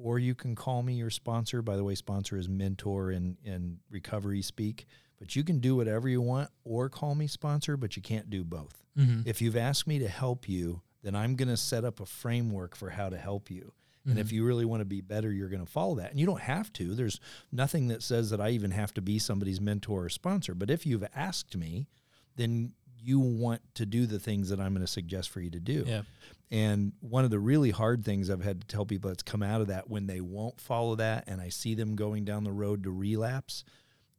or 0.00 0.18
you 0.18 0.34
can 0.34 0.54
call 0.54 0.82
me 0.82 0.94
your 0.94 1.10
sponsor. 1.10 1.62
By 1.62 1.76
the 1.76 1.84
way, 1.84 1.94
sponsor 1.94 2.36
is 2.36 2.48
mentor 2.48 3.10
in, 3.10 3.36
in 3.44 3.78
recovery 3.90 4.42
speak 4.42 4.86
but 5.18 5.34
you 5.34 5.42
can 5.42 5.58
do 5.58 5.76
whatever 5.76 6.08
you 6.08 6.20
want 6.20 6.50
or 6.64 6.88
call 6.88 7.14
me 7.14 7.26
sponsor, 7.26 7.76
but 7.76 7.96
you 7.96 8.02
can't 8.02 8.30
do 8.30 8.44
both. 8.44 8.84
Mm-hmm. 8.96 9.22
If 9.28 9.42
you've 9.42 9.56
asked 9.56 9.86
me 9.86 9.98
to 9.98 10.08
help 10.08 10.48
you, 10.48 10.82
then 11.02 11.14
I'm 11.14 11.34
going 11.36 11.48
to 11.48 11.56
set 11.56 11.84
up 11.84 12.00
a 12.00 12.06
framework 12.06 12.76
for 12.76 12.90
how 12.90 13.08
to 13.08 13.18
help 13.18 13.50
you. 13.50 13.72
And 14.06 14.18
if 14.18 14.32
you 14.32 14.42
really 14.46 14.64
want 14.64 14.80
to 14.80 14.86
be 14.86 15.02
better, 15.02 15.30
you're 15.30 15.50
going 15.50 15.64
to 15.64 15.70
follow 15.70 15.96
that. 15.96 16.10
And 16.10 16.18
you 16.18 16.24
don't 16.24 16.40
have 16.40 16.72
to. 16.74 16.94
There's 16.94 17.20
nothing 17.52 17.88
that 17.88 18.02
says 18.02 18.30
that 18.30 18.40
I 18.40 18.50
even 18.50 18.70
have 18.70 18.94
to 18.94 19.02
be 19.02 19.18
somebody's 19.18 19.60
mentor 19.60 20.04
or 20.04 20.08
sponsor. 20.08 20.54
But 20.54 20.70
if 20.70 20.86
you've 20.86 21.04
asked 21.14 21.54
me, 21.54 21.88
then 22.34 22.72
you 23.00 23.20
want 23.20 23.62
to 23.74 23.86
do 23.86 24.06
the 24.06 24.18
things 24.18 24.50
that 24.50 24.60
I'm 24.60 24.74
going 24.74 24.84
to 24.84 24.90
suggest 24.92 25.30
for 25.30 25.40
you 25.40 25.50
to 25.50 25.60
do. 25.60 25.84
Yeah. 25.86 26.02
And 26.50 26.92
one 27.00 27.24
of 27.24 27.30
the 27.30 27.38
really 27.38 27.70
hard 27.70 28.04
things 28.04 28.30
I've 28.30 28.42
had 28.42 28.60
to 28.62 28.66
tell 28.66 28.86
people 28.86 29.10
that's 29.10 29.22
come 29.22 29.42
out 29.42 29.60
of 29.60 29.66
that 29.68 29.90
when 29.90 30.06
they 30.06 30.20
won't 30.20 30.60
follow 30.60 30.94
that 30.96 31.24
and 31.26 31.40
I 31.40 31.50
see 31.50 31.74
them 31.74 31.94
going 31.94 32.24
down 32.24 32.44
the 32.44 32.52
road 32.52 32.84
to 32.84 32.90
relapse 32.90 33.64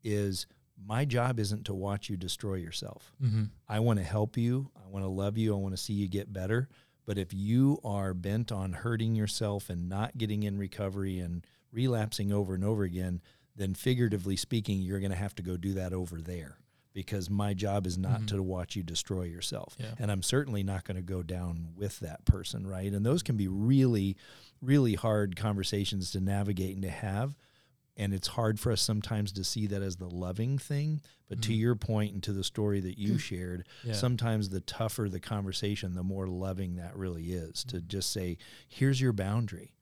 is 0.04 0.46
my 0.86 1.06
job 1.06 1.40
isn't 1.40 1.66
to 1.66 1.74
watch 1.74 2.10
you 2.10 2.18
destroy 2.18 2.56
yourself. 2.56 3.12
Mm-hmm. 3.22 3.46
I 3.68 3.80
want 3.80 4.00
to 4.00 4.06
help 4.06 4.38
you. 4.38 4.70
I 4.78 4.88
want 4.88 5.04
to 5.04 5.10
love 5.10 5.38
you. 5.38 5.54
I 5.54 5.58
want 5.58 5.76
to 5.76 5.82
see 5.82 5.94
you 5.94 6.08
get 6.08 6.32
better. 6.32 6.70
But 7.06 7.18
if 7.18 7.34
you 7.34 7.80
are 7.84 8.14
bent 8.14 8.52
on 8.52 8.74
hurting 8.74 9.16
yourself 9.16 9.70
and 9.70 9.90
not 9.90 10.18
getting 10.18 10.44
in 10.44 10.60
recovery 10.60 11.20
and 11.20 11.46
relapsing 11.72 12.32
over 12.32 12.54
and 12.54 12.64
over 12.64 12.84
again, 12.84 13.22
then 13.56 13.74
figuratively 13.74 14.36
speaking, 14.36 14.80
you're 14.80 15.00
going 15.00 15.12
to 15.12 15.18
have 15.18 15.36
to 15.36 15.44
go 15.44 15.58
do 15.58 15.74
that 15.74 15.92
over 15.92 16.22
there 16.22 16.59
because 16.94 17.30
my 17.30 17.54
job 17.54 17.86
is 17.86 17.98
not 17.98 18.22
mm-hmm. 18.22 18.38
to 18.38 18.44
watch 18.44 18.76
you 18.76 18.84
destroy 18.84 19.24
yourself. 19.24 19.76
Yeah. 19.80 19.94
And 20.00 20.12
I'm 20.12 20.24
certainly 20.24 20.64
not 20.64 20.84
going 20.84 20.98
to 20.98 21.04
go 21.04 21.22
down 21.24 21.70
with 21.76 22.00
that 22.00 22.26
person, 22.26 22.66
right? 22.66 22.92
And 22.92 23.06
those 23.06 23.24
can 23.24 23.38
be 23.38 23.48
really, 23.48 24.18
really 24.62 24.96
hard 24.96 25.36
conversations 25.36 26.12
to 26.12 26.20
navigate 26.20 26.74
and 26.74 26.84
to 26.84 26.90
have. 26.90 27.36
And 27.96 28.14
it's 28.14 28.30
hard 28.30 28.60
for 28.60 28.72
us 28.72 28.82
sometimes 28.82 29.34
to 29.34 29.44
see 29.44 29.68
that 29.68 29.82
as 29.82 29.98
the 29.98 30.10
loving 30.10 30.58
thing. 30.58 31.02
But 31.28 31.42
to 31.44 31.52
mm-hmm. 31.52 31.60
your 31.60 31.76
point 31.76 32.14
and 32.14 32.24
to 32.24 32.34
the 32.34 32.44
story 32.44 32.80
that 32.80 32.98
you 32.98 33.14
mm. 33.14 33.20
shared, 33.20 33.68
Yeah. 33.84 33.94
sometimes 33.94 34.50
the 34.50 34.62
tougher 34.62 35.10
the 35.10 35.20
conversation, 35.20 35.94
the 35.94 36.04
more 36.04 36.28
loving 36.28 36.78
that 36.78 36.96
really 36.96 37.34
is 37.34 37.64
to 37.66 37.78
mm-hmm. 37.78 37.88
just 37.88 38.12
say, 38.12 38.38
here's 38.68 39.00
your 39.00 39.14
boundary. 39.14 39.76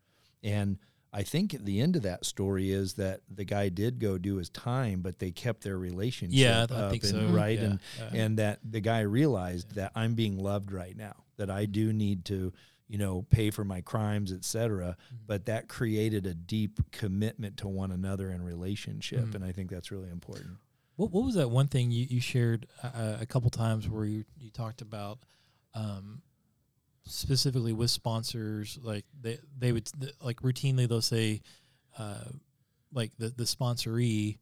And 0.44 0.78
I 1.14 1.24
think 1.24 1.64
the 1.64 1.80
end 1.80 1.96
of 1.96 2.02
that 2.04 2.26
story 2.26 2.72
is 2.72 2.94
that 2.96 3.22
the 3.34 3.46
guy 3.46 3.70
did 3.70 4.00
go 4.00 4.18
do 4.18 4.36
his 4.36 4.50
time, 4.50 5.02
but 5.02 5.20
they 5.20 5.32
kept 5.32 5.64
their 5.64 5.78
relationship 5.78 6.38
Yeah, 6.38 6.66
I 6.70 6.74
up 6.74 6.92
think 6.92 7.04
and, 7.04 7.12
so. 7.12 7.28
right. 7.28 7.58
Yeah, 7.58 7.66
And 7.66 7.80
yeah. 8.14 8.22
and 8.24 8.40
that 8.40 8.60
the 8.64 8.82
guy 8.82 9.02
realized 9.02 9.76
that 9.76 9.92
I'm 9.96 10.16
being 10.16 10.38
loved 10.38 10.72
right 10.72 10.96
now, 10.96 11.16
that 11.38 11.50
I 11.50 11.66
do 11.66 11.94
need 11.94 12.26
to, 12.26 12.52
you 12.90 12.98
know, 12.98 13.26
pay 13.30 13.50
for 13.52 13.64
my 13.64 13.82
crimes, 13.82 14.32
etc. 14.32 14.98
Mm-hmm. 15.08 15.16
But 15.28 15.46
that 15.46 15.68
created 15.70 16.26
a 16.28 16.34
deep 16.34 16.80
commitment 16.92 17.58
to 17.58 17.68
one 17.68 17.92
another 17.92 18.30
in 18.32 18.42
relationship. 18.42 19.26
Mhm. 19.26 19.36
And 19.36 19.44
I 19.46 19.52
think 19.54 19.70
that's 19.70 19.92
really 19.92 20.10
important. 20.10 20.58
What, 20.98 21.12
what 21.12 21.24
was 21.24 21.36
that 21.36 21.50
one 21.50 21.68
thing 21.68 21.92
you, 21.92 22.06
you 22.10 22.20
shared 22.20 22.68
uh, 22.84 23.18
a 23.20 23.26
couple 23.26 23.50
times 23.50 23.88
where 23.88 24.06
you, 24.06 24.26
you 24.40 24.50
talked 24.50 24.82
about 24.82 25.20
um, 25.74 26.22
specifically 27.08 27.74
with 27.74 27.90
sponsors 27.90 28.78
like 28.82 29.06
they 29.20 29.40
they 29.58 29.72
would 29.72 29.90
like 30.22 30.42
routinely 30.42 30.88
they'll 30.88 31.02
say 31.02 31.42
uh, 31.98 32.26
like 32.94 33.12
the 33.18 33.30
the 33.30 33.44
sponsoree 33.44 34.38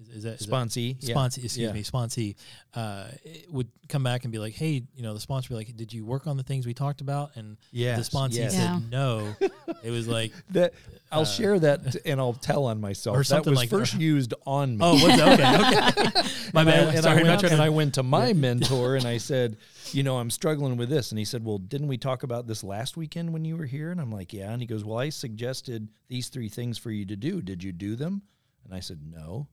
is, 0.00 0.08
is 0.08 0.22
that 0.24 0.40
is 0.40 0.46
that- 0.46 0.50
Sponsee. 0.52 0.96
yeah. 1.00 1.14
sponsee 1.14 1.44
excuse 1.44 1.56
Yeah. 1.58 1.72
me 1.72 1.82
sponsee 1.82 2.34
uh, 2.74 3.06
would 3.50 3.68
come 3.88 4.02
back 4.02 4.24
and 4.24 4.32
be 4.32 4.38
like 4.38 4.54
hey 4.54 4.82
you 4.94 5.02
know 5.02 5.14
the 5.14 5.20
sponsor 5.20 5.48
would 5.54 5.58
be 5.60 5.66
like 5.66 5.76
did 5.76 5.92
you 5.92 6.04
work 6.04 6.26
on 6.26 6.36
the 6.36 6.42
things 6.42 6.66
we 6.66 6.74
talked 6.74 7.00
about 7.00 7.30
and 7.36 7.56
Yes, 7.72 8.08
the 8.08 8.16
sponsee 8.16 8.34
yes. 8.36 8.52
said 8.52 8.60
Yeah. 8.62 8.80
no 8.90 9.34
it 9.82 9.90
was 9.90 10.06
like 10.08 10.32
That 10.50 10.74
I'll 11.12 11.22
Uh, 11.22 11.24
share 11.24 11.58
that 11.58 11.96
and 12.06 12.20
I'll 12.20 12.32
tell 12.34 12.66
on 12.66 12.80
myself. 12.80 13.16
or 13.18 13.24
something 13.24 13.44
that 13.44 13.50
was 13.50 13.58
like- 13.58 13.68
first 13.70 13.94
used 13.94 14.32
on 14.46 14.78
me. 14.78 14.84
oh 14.84 14.94
what's 14.94 15.16
that? 15.16 15.40
okay 15.40 16.20
okay 16.20 16.28
my 16.54 16.60
and 16.62 16.68
bad 16.70 16.94
and, 16.94 17.02
sorry 17.02 17.20
I 17.20 17.22
went, 17.30 17.42
and 17.44 17.60
I 17.62 17.68
went 17.68 17.94
to 17.94 18.02
my 18.02 18.32
mentor 18.32 18.96
and 18.96 19.06
I 19.06 19.18
said, 19.18 19.56
you 19.92 20.02
know, 20.04 20.18
I'm 20.18 20.30
struggling 20.30 20.76
with 20.76 20.88
this. 20.88 21.10
And 21.10 21.18
he 21.18 21.24
said, 21.24 21.44
well, 21.44 21.58
didn't 21.58 21.88
we 21.88 21.96
talk 21.98 22.22
about 22.22 22.46
this 22.46 22.62
last 22.62 22.96
weekend 22.96 23.32
when 23.32 23.44
you 23.44 23.56
were 23.56 23.66
here? 23.66 23.90
And 23.90 24.00
I'm 24.00 24.10
like, 24.12 24.32
yeah. 24.32 24.52
And 24.52 24.60
he 24.62 24.66
goes, 24.66 24.84
well, 24.84 24.98
I 24.98 25.08
suggested 25.08 25.88
these 26.08 26.28
three 26.28 26.48
things 26.48 26.78
for 26.78 26.90
you 26.92 27.04
to 27.06 27.16
do. 27.16 27.42
Did 27.42 27.62
you 27.64 27.72
do 27.72 27.96
them? 27.96 28.22
And 28.64 28.72
I 28.74 28.78
said, 28.80 29.00
no. 29.04 29.48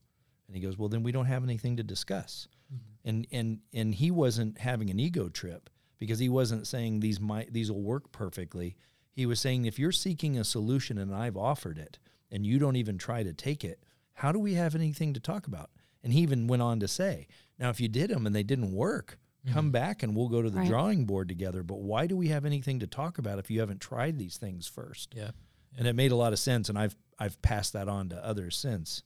And 0.48 0.56
he 0.56 0.62
goes, 0.62 0.77
well, 0.77 0.89
then 0.89 1.04
we 1.04 1.12
don't 1.12 1.25
have 1.25 1.44
anything 1.44 1.77
to 1.77 1.84
discuss. 1.84 2.48
Mm-hmm. 2.74 3.10
And 3.10 3.27
and 3.32 3.60
and 3.74 3.96
he 3.96 4.12
wasn't 4.12 4.58
having 4.58 4.89
an 4.89 5.00
ego 5.00 5.30
trip 5.30 5.70
because 5.98 6.20
he 6.20 6.30
wasn't 6.30 6.68
saying 6.68 7.00
these 7.00 7.20
might 7.20 7.54
these 7.54 7.72
will 7.72 7.82
work 7.82 8.12
perfectly. 8.12 8.75
He 9.12 9.25
was 9.25 9.39
saying 9.39 9.66
if 9.66 9.80
you're 9.80 9.92
seeking 9.92 10.38
a 10.38 10.44
solution 10.44 10.98
and 10.98 11.13
I've 11.13 11.38
offered 11.38 11.77
it 11.77 11.98
and 12.32 12.46
you 12.46 12.60
don't 12.60 12.75
even 12.75 12.98
try 12.98 13.24
to 13.24 13.34
take 13.34 13.63
it, 13.63 13.84
how 14.13 14.32
do 14.32 14.39
we 14.39 14.54
have 14.54 14.75
anything 14.75 15.13
to 15.13 15.20
talk 15.20 15.48
about? 15.48 15.72
And 16.04 16.13
he 16.13 16.22
even 16.22 16.48
went 16.48 16.62
on 16.62 16.80
to 16.82 16.88
say, 16.88 17.27
now 17.58 17.70
if 17.70 17.80
you 17.82 17.88
did 17.88 18.10
them 18.10 18.25
and 18.27 18.36
they 18.36 18.44
didn't 18.44 18.72
work, 18.72 19.18
come 19.51 19.66
mm-hmm. 19.66 19.72
back 19.72 20.04
and 20.04 20.16
we'll 20.16 20.30
go 20.30 20.42
to 20.42 20.50
the 20.50 20.60
Right. 20.60 20.68
drawing 20.68 21.06
board 21.06 21.30
together. 21.30 21.63
But 21.63 21.80
why 21.80 22.06
do 22.06 22.16
we 22.16 22.27
have 22.27 22.46
anything 22.46 22.80
to 22.80 22.88
talk 22.88 23.18
about 23.18 23.39
if 23.39 23.50
you 23.50 23.60
haven't 23.62 23.82
tried 23.82 24.20
these 24.20 24.38
things 24.38 24.68
first? 24.68 25.13
yeah 25.16 25.32
And 25.77 25.88
it 25.88 25.94
made 25.96 26.12
a 26.12 26.16
lot 26.16 26.34
of 26.34 26.39
sense 26.39 26.70
and 26.70 26.77
I've 26.77 26.96
I've 27.18 27.42
passed 27.42 27.74
that 27.74 27.88
on 27.88 28.10
to 28.10 28.24
others 28.24 28.56
since. 28.56 29.01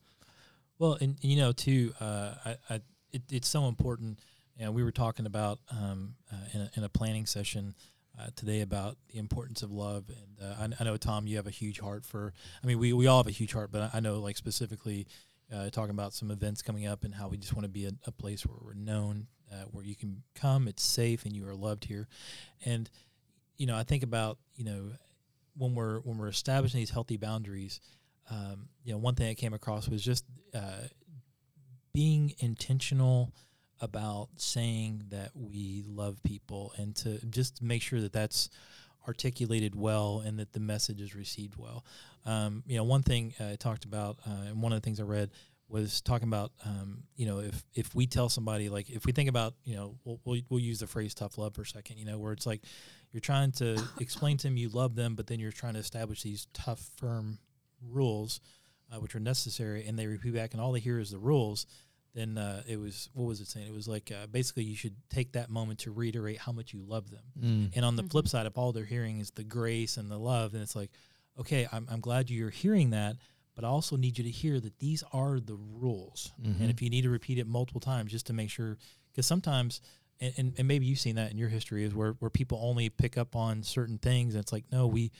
Well, 0.81 0.97
and 0.99 1.15
you 1.21 1.37
know, 1.37 1.51
too, 1.51 1.93
uh, 2.01 2.33
I, 2.43 2.55
I, 2.67 2.81
it, 3.11 3.21
it's 3.29 3.47
so 3.47 3.67
important. 3.67 4.17
And 4.59 4.73
we 4.73 4.83
were 4.83 4.91
talking 4.91 5.27
about 5.27 5.59
um, 5.69 6.15
uh, 6.33 6.37
in, 6.55 6.61
a, 6.61 6.71
in 6.77 6.83
a 6.83 6.89
planning 6.89 7.27
session 7.27 7.75
uh, 8.19 8.29
today 8.35 8.61
about 8.61 8.97
the 9.11 9.19
importance 9.19 9.61
of 9.61 9.71
love. 9.71 10.05
And 10.09 10.49
uh, 10.49 10.55
I, 10.59 10.67
I 10.79 10.83
know, 10.83 10.97
Tom, 10.97 11.27
you 11.27 11.35
have 11.35 11.45
a 11.45 11.51
huge 11.51 11.79
heart 11.79 12.03
for. 12.03 12.33
I 12.63 12.65
mean, 12.65 12.79
we, 12.79 12.93
we 12.93 13.05
all 13.05 13.19
have 13.19 13.27
a 13.27 13.31
huge 13.31 13.53
heart, 13.53 13.71
but 13.71 13.93
I, 13.93 13.97
I 13.97 13.99
know, 13.99 14.19
like 14.19 14.37
specifically, 14.37 15.05
uh, 15.55 15.69
talking 15.69 15.91
about 15.91 16.13
some 16.13 16.31
events 16.31 16.63
coming 16.63 16.87
up 16.87 17.03
and 17.03 17.13
how 17.13 17.27
we 17.27 17.37
just 17.37 17.53
want 17.53 17.65
to 17.65 17.69
be 17.71 17.85
a, 17.85 17.91
a 18.07 18.11
place 18.11 18.43
where 18.43 18.57
we're 18.59 18.73
known, 18.73 19.27
uh, 19.53 19.65
where 19.69 19.85
you 19.85 19.95
can 19.95 20.23
come, 20.33 20.67
it's 20.67 20.81
safe, 20.81 21.25
and 21.25 21.35
you 21.35 21.47
are 21.47 21.53
loved 21.53 21.85
here. 21.85 22.07
And 22.65 22.89
you 23.55 23.67
know, 23.67 23.77
I 23.77 23.83
think 23.83 24.01
about 24.01 24.39
you 24.55 24.65
know 24.65 24.93
when 25.55 25.75
we're 25.75 25.99
when 25.99 26.17
we're 26.17 26.29
establishing 26.29 26.79
these 26.79 26.89
healthy 26.89 27.17
boundaries 27.17 27.79
um, 28.29 28.69
you 28.83 28.93
know, 28.93 28.97
one 28.97 29.15
thing 29.15 29.29
I 29.29 29.33
came 29.33 29.53
across 29.53 29.87
was 29.87 30.03
just 30.03 30.25
uh, 30.53 30.87
being 31.93 32.33
intentional 32.39 33.33
about 33.79 34.29
saying 34.37 35.03
that 35.09 35.31
we 35.33 35.83
love 35.87 36.21
people 36.23 36.73
and 36.77 36.95
to 36.95 37.25
just 37.27 37.61
make 37.61 37.81
sure 37.81 37.99
that 38.01 38.13
that's 38.13 38.49
articulated 39.07 39.75
well 39.75 40.21
and 40.23 40.37
that 40.37 40.53
the 40.53 40.59
message 40.59 41.01
is 41.01 41.15
received 41.15 41.57
well. 41.57 41.83
Um, 42.25 42.63
you 42.67 42.77
know, 42.77 42.83
one 42.83 43.01
thing 43.01 43.33
I 43.39 43.55
talked 43.55 43.85
about, 43.85 44.19
uh, 44.27 44.47
and 44.47 44.61
one 44.61 44.71
of 44.71 44.79
the 44.79 44.85
things 44.85 44.99
I 44.99 45.03
read 45.03 45.31
was 45.67 46.01
talking 46.01 46.27
about, 46.27 46.51
um, 46.65 47.03
you 47.15 47.25
know, 47.25 47.39
if 47.39 47.63
if 47.73 47.95
we 47.95 48.05
tell 48.05 48.29
somebody 48.29 48.69
like 48.69 48.89
if 48.89 49.05
we 49.05 49.11
think 49.13 49.29
about, 49.29 49.55
you 49.63 49.75
know, 49.75 49.95
we'll, 50.03 50.19
we'll 50.25 50.41
we'll 50.49 50.59
use 50.59 50.79
the 50.79 50.87
phrase 50.87 51.13
tough 51.13 51.37
love 51.37 51.55
for 51.55 51.61
a 51.61 51.65
second, 51.65 51.97
you 51.97 52.05
know, 52.05 52.19
where 52.19 52.33
it's 52.33 52.45
like 52.45 52.61
you're 53.11 53.21
trying 53.21 53.51
to 53.53 53.81
explain 53.99 54.37
to 54.37 54.47
them 54.47 54.57
you 54.57 54.69
love 54.69 54.95
them, 54.95 55.15
but 55.15 55.27
then 55.27 55.39
you're 55.39 55.51
trying 55.51 55.73
to 55.73 55.79
establish 55.79 56.21
these 56.21 56.47
tough, 56.53 56.89
firm 56.97 57.39
rules, 57.89 58.41
uh, 58.91 58.99
which 58.99 59.15
are 59.15 59.19
necessary, 59.19 59.85
and 59.87 59.97
they 59.97 60.07
repeat 60.07 60.33
back, 60.33 60.53
and 60.53 60.61
all 60.61 60.71
they 60.71 60.79
hear 60.79 60.99
is 60.99 61.11
the 61.11 61.19
rules. 61.19 61.65
Then 62.13 62.37
uh, 62.37 62.61
it 62.67 62.77
was 62.77 63.09
what 63.13 63.25
was 63.25 63.39
it 63.39 63.47
saying? 63.47 63.67
It 63.67 63.73
was 63.73 63.87
like 63.87 64.11
uh, 64.11 64.27
basically 64.27 64.63
you 64.63 64.75
should 64.75 64.95
take 65.09 65.31
that 65.33 65.49
moment 65.49 65.79
to 65.79 65.91
reiterate 65.91 66.39
how 66.39 66.51
much 66.51 66.73
you 66.73 66.81
love 66.85 67.09
them. 67.09 67.23
And 67.73 67.85
on 67.85 67.95
the 67.95 68.03
flip 68.03 68.27
side, 68.27 68.45
if 68.45 68.57
all 68.57 68.73
they're 68.73 68.83
hearing 68.83 69.19
is 69.19 69.31
the 69.31 69.45
grace 69.45 69.95
and 69.95 70.11
the 70.11 70.17
love, 70.17 70.51
then 70.51 70.61
it's 70.61 70.75
like, 70.75 70.91
okay, 71.39 71.67
I'm, 71.71 71.87
I'm 71.89 72.01
glad 72.01 72.29
you're 72.29 72.49
hearing 72.49 72.89
that, 72.89 73.15
but 73.55 73.63
I 73.63 73.69
also 73.69 73.95
need 73.95 74.17
you 74.17 74.25
to 74.25 74.29
hear 74.29 74.59
that 74.59 74.77
these 74.79 75.05
are 75.13 75.39
the 75.39 75.55
rules. 75.55 76.33
And 76.43 76.69
if 76.69 76.81
you 76.81 76.89
need 76.89 77.03
to 77.03 77.09
repeat 77.09 77.37
it 77.37 77.47
multiple 77.47 77.79
times 77.79 78.11
just 78.11 78.27
to 78.27 78.33
make 78.33 78.49
sure, 78.49 78.77
because 79.13 79.25
sometimes, 79.25 79.79
and, 80.19 80.33
and, 80.35 80.53
and 80.57 80.67
maybe 80.67 80.85
you've 80.85 80.99
seen 80.99 81.15
that 81.15 81.31
in 81.31 81.37
your 81.37 81.47
history, 81.47 81.85
is 81.85 81.95
where, 81.95 82.11
where 82.19 82.29
people 82.29 82.59
only 82.61 82.89
pick 82.89 83.17
up 83.17 83.37
on 83.37 83.63
certain 83.63 83.97
things. 83.97 84.35
And 84.35 84.43
it's 84.43 84.51
like, 84.51 84.65
no, 84.69 84.85
we, 84.85 85.13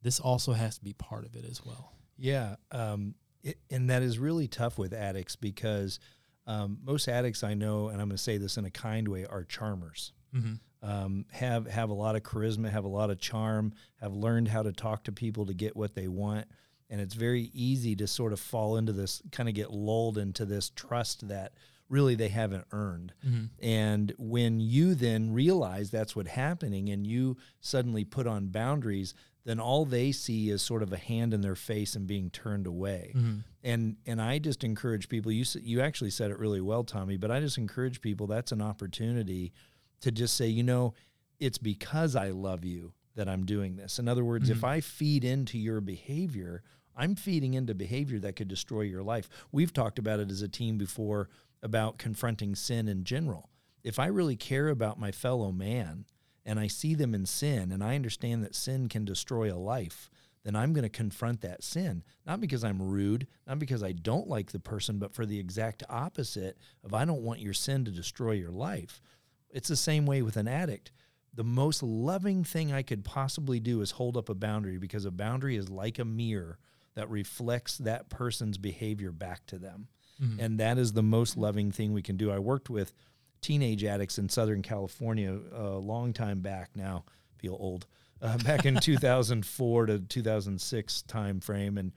this 0.00 0.18
also 0.18 0.54
has 0.54 0.78
to 0.78 0.84
be 0.84 0.94
part 0.94 1.26
of 1.26 1.36
it 1.36 1.44
as 1.44 1.62
well. 1.62 1.92
Yeah, 2.18 2.56
um, 2.72 3.14
it, 3.42 3.58
and 3.70 3.88
that 3.90 4.02
is 4.02 4.18
really 4.18 4.48
tough 4.48 4.76
with 4.76 4.92
addicts 4.92 5.36
because 5.36 6.00
um, 6.46 6.78
most 6.84 7.08
addicts 7.08 7.44
I 7.44 7.54
know, 7.54 7.88
and 7.88 8.00
I'm 8.00 8.08
going 8.08 8.16
to 8.16 8.22
say 8.22 8.38
this 8.38 8.56
in 8.56 8.64
a 8.64 8.70
kind 8.70 9.06
way, 9.08 9.24
are 9.24 9.44
charmers. 9.44 10.12
Mm-hmm. 10.34 10.54
Um, 10.80 11.26
have 11.32 11.66
have 11.66 11.90
a 11.90 11.94
lot 11.94 12.14
of 12.14 12.22
charisma, 12.22 12.70
have 12.70 12.84
a 12.84 12.88
lot 12.88 13.10
of 13.10 13.18
charm, 13.18 13.72
have 14.00 14.12
learned 14.12 14.48
how 14.48 14.62
to 14.62 14.72
talk 14.72 15.04
to 15.04 15.12
people 15.12 15.46
to 15.46 15.54
get 15.54 15.76
what 15.76 15.94
they 15.94 16.06
want, 16.08 16.46
and 16.88 17.00
it's 17.00 17.14
very 17.14 17.50
easy 17.52 17.96
to 17.96 18.06
sort 18.06 18.32
of 18.32 18.40
fall 18.40 18.76
into 18.76 18.92
this, 18.92 19.20
kind 19.32 19.48
of 19.48 19.54
get 19.54 19.72
lulled 19.72 20.18
into 20.18 20.44
this 20.44 20.70
trust 20.70 21.28
that 21.28 21.52
really 21.88 22.14
they 22.14 22.28
haven't 22.28 22.66
earned. 22.70 23.12
And 23.60 24.12
when 24.18 24.60
you 24.60 24.94
then 24.94 25.32
realize 25.32 25.90
that's 25.90 26.14
what's 26.14 26.30
happening, 26.30 26.90
and 26.90 27.06
you 27.06 27.38
suddenly 27.60 28.04
put 28.04 28.26
on 28.26 28.48
boundaries, 28.48 29.14
then 29.48 29.58
all 29.58 29.86
they 29.86 30.12
see 30.12 30.50
is 30.50 30.60
sort 30.60 30.82
of 30.82 30.92
a 30.92 30.98
hand 30.98 31.32
in 31.32 31.40
their 31.40 31.54
face 31.54 31.94
and 31.96 32.06
being 32.06 32.28
turned 32.28 32.66
away. 32.66 33.14
Mm-hmm. 33.16 33.38
And 33.64 33.96
and 34.04 34.20
I 34.20 34.38
just 34.38 34.62
encourage 34.62 35.08
people. 35.08 35.32
You 35.32 35.46
you 35.62 35.80
actually 35.80 36.10
said 36.10 36.30
it 36.30 36.38
really 36.38 36.60
well, 36.60 36.84
Tommy. 36.84 37.16
But 37.16 37.30
I 37.30 37.40
just 37.40 37.56
encourage 37.56 38.02
people. 38.02 38.26
That's 38.26 38.52
an 38.52 38.60
opportunity 38.60 39.54
to 40.02 40.12
just 40.12 40.36
say, 40.36 40.48
you 40.48 40.62
know, 40.62 40.92
it's 41.40 41.56
because 41.56 42.14
I 42.14 42.28
love 42.28 42.62
you 42.62 42.92
that 43.14 43.26
I'm 43.26 43.46
doing 43.46 43.76
this. 43.76 43.98
In 43.98 44.06
other 44.06 44.22
words, 44.22 44.50
if 44.50 44.58
mm-hmm. 44.58 44.66
I 44.66 44.80
feed 44.82 45.24
into 45.24 45.56
your 45.56 45.80
behavior, 45.80 46.62
I'm 46.94 47.14
feeding 47.14 47.54
into 47.54 47.74
behavior 47.74 48.18
that 48.18 48.36
could 48.36 48.48
destroy 48.48 48.82
your 48.82 49.02
life. 49.02 49.30
We've 49.50 49.72
talked 49.72 49.98
about 49.98 50.20
it 50.20 50.30
as 50.30 50.42
a 50.42 50.48
team 50.48 50.76
before 50.76 51.30
about 51.62 51.96
confronting 51.96 52.54
sin 52.54 52.86
in 52.86 53.02
general. 53.02 53.48
If 53.82 53.98
I 53.98 54.08
really 54.08 54.36
care 54.36 54.68
about 54.68 55.00
my 55.00 55.10
fellow 55.10 55.52
man 55.52 56.04
and 56.48 56.58
I 56.58 56.66
see 56.66 56.94
them 56.94 57.14
in 57.14 57.26
sin 57.26 57.70
and 57.70 57.84
I 57.84 57.94
understand 57.94 58.42
that 58.42 58.54
sin 58.54 58.88
can 58.88 59.04
destroy 59.04 59.52
a 59.52 59.56
life, 59.56 60.08
then 60.44 60.56
I'm 60.56 60.72
going 60.72 60.84
to 60.84 60.88
confront 60.88 61.42
that 61.42 61.62
sin. 61.62 62.02
Not 62.26 62.40
because 62.40 62.64
I'm 62.64 62.80
rude, 62.80 63.26
not 63.46 63.58
because 63.58 63.82
I 63.82 63.92
don't 63.92 64.28
like 64.28 64.50
the 64.50 64.58
person, 64.58 64.98
but 64.98 65.14
for 65.14 65.26
the 65.26 65.38
exact 65.38 65.82
opposite 65.90 66.56
of 66.82 66.94
I 66.94 67.04
don't 67.04 67.22
want 67.22 67.40
your 67.40 67.52
sin 67.52 67.84
to 67.84 67.90
destroy 67.90 68.32
your 68.32 68.50
life. 68.50 69.02
It's 69.50 69.68
the 69.68 69.76
same 69.76 70.06
way 70.06 70.22
with 70.22 70.38
an 70.38 70.48
addict. 70.48 70.90
The 71.34 71.44
most 71.44 71.82
loving 71.82 72.44
thing 72.44 72.72
I 72.72 72.80
could 72.80 73.04
possibly 73.04 73.60
do 73.60 73.82
is 73.82 73.90
hold 73.90 74.16
up 74.16 74.30
a 74.30 74.34
boundary 74.34 74.78
because 74.78 75.04
a 75.04 75.10
boundary 75.10 75.56
is 75.56 75.68
like 75.68 75.98
a 75.98 76.04
mirror 76.04 76.58
that 76.94 77.10
reflects 77.10 77.76
that 77.78 78.08
person's 78.08 78.56
behavior 78.56 79.12
back 79.12 79.44
to 79.48 79.58
them. 79.58 79.88
Mm-hmm. 80.20 80.40
And 80.40 80.60
that 80.60 80.78
is 80.78 80.94
the 80.94 81.02
most 81.02 81.36
loving 81.36 81.72
thing 81.72 81.92
we 81.92 82.02
can 82.02 82.16
do. 82.16 82.30
I 82.30 82.38
worked 82.38 82.70
with 82.70 82.94
teenage 83.40 83.84
addicts 83.84 84.18
in 84.18 84.28
Southern 84.28 84.62
California 84.62 85.38
a 85.54 85.70
long 85.70 86.12
time 86.12 86.40
back 86.40 86.70
now, 86.74 87.04
feel 87.38 87.56
old, 87.58 87.86
uh, 88.20 88.38
back 88.38 88.66
in 88.66 88.76
2004 88.80 89.86
to 89.86 89.98
2006 90.00 91.02
time 91.02 91.40
frame. 91.40 91.78
And 91.78 91.92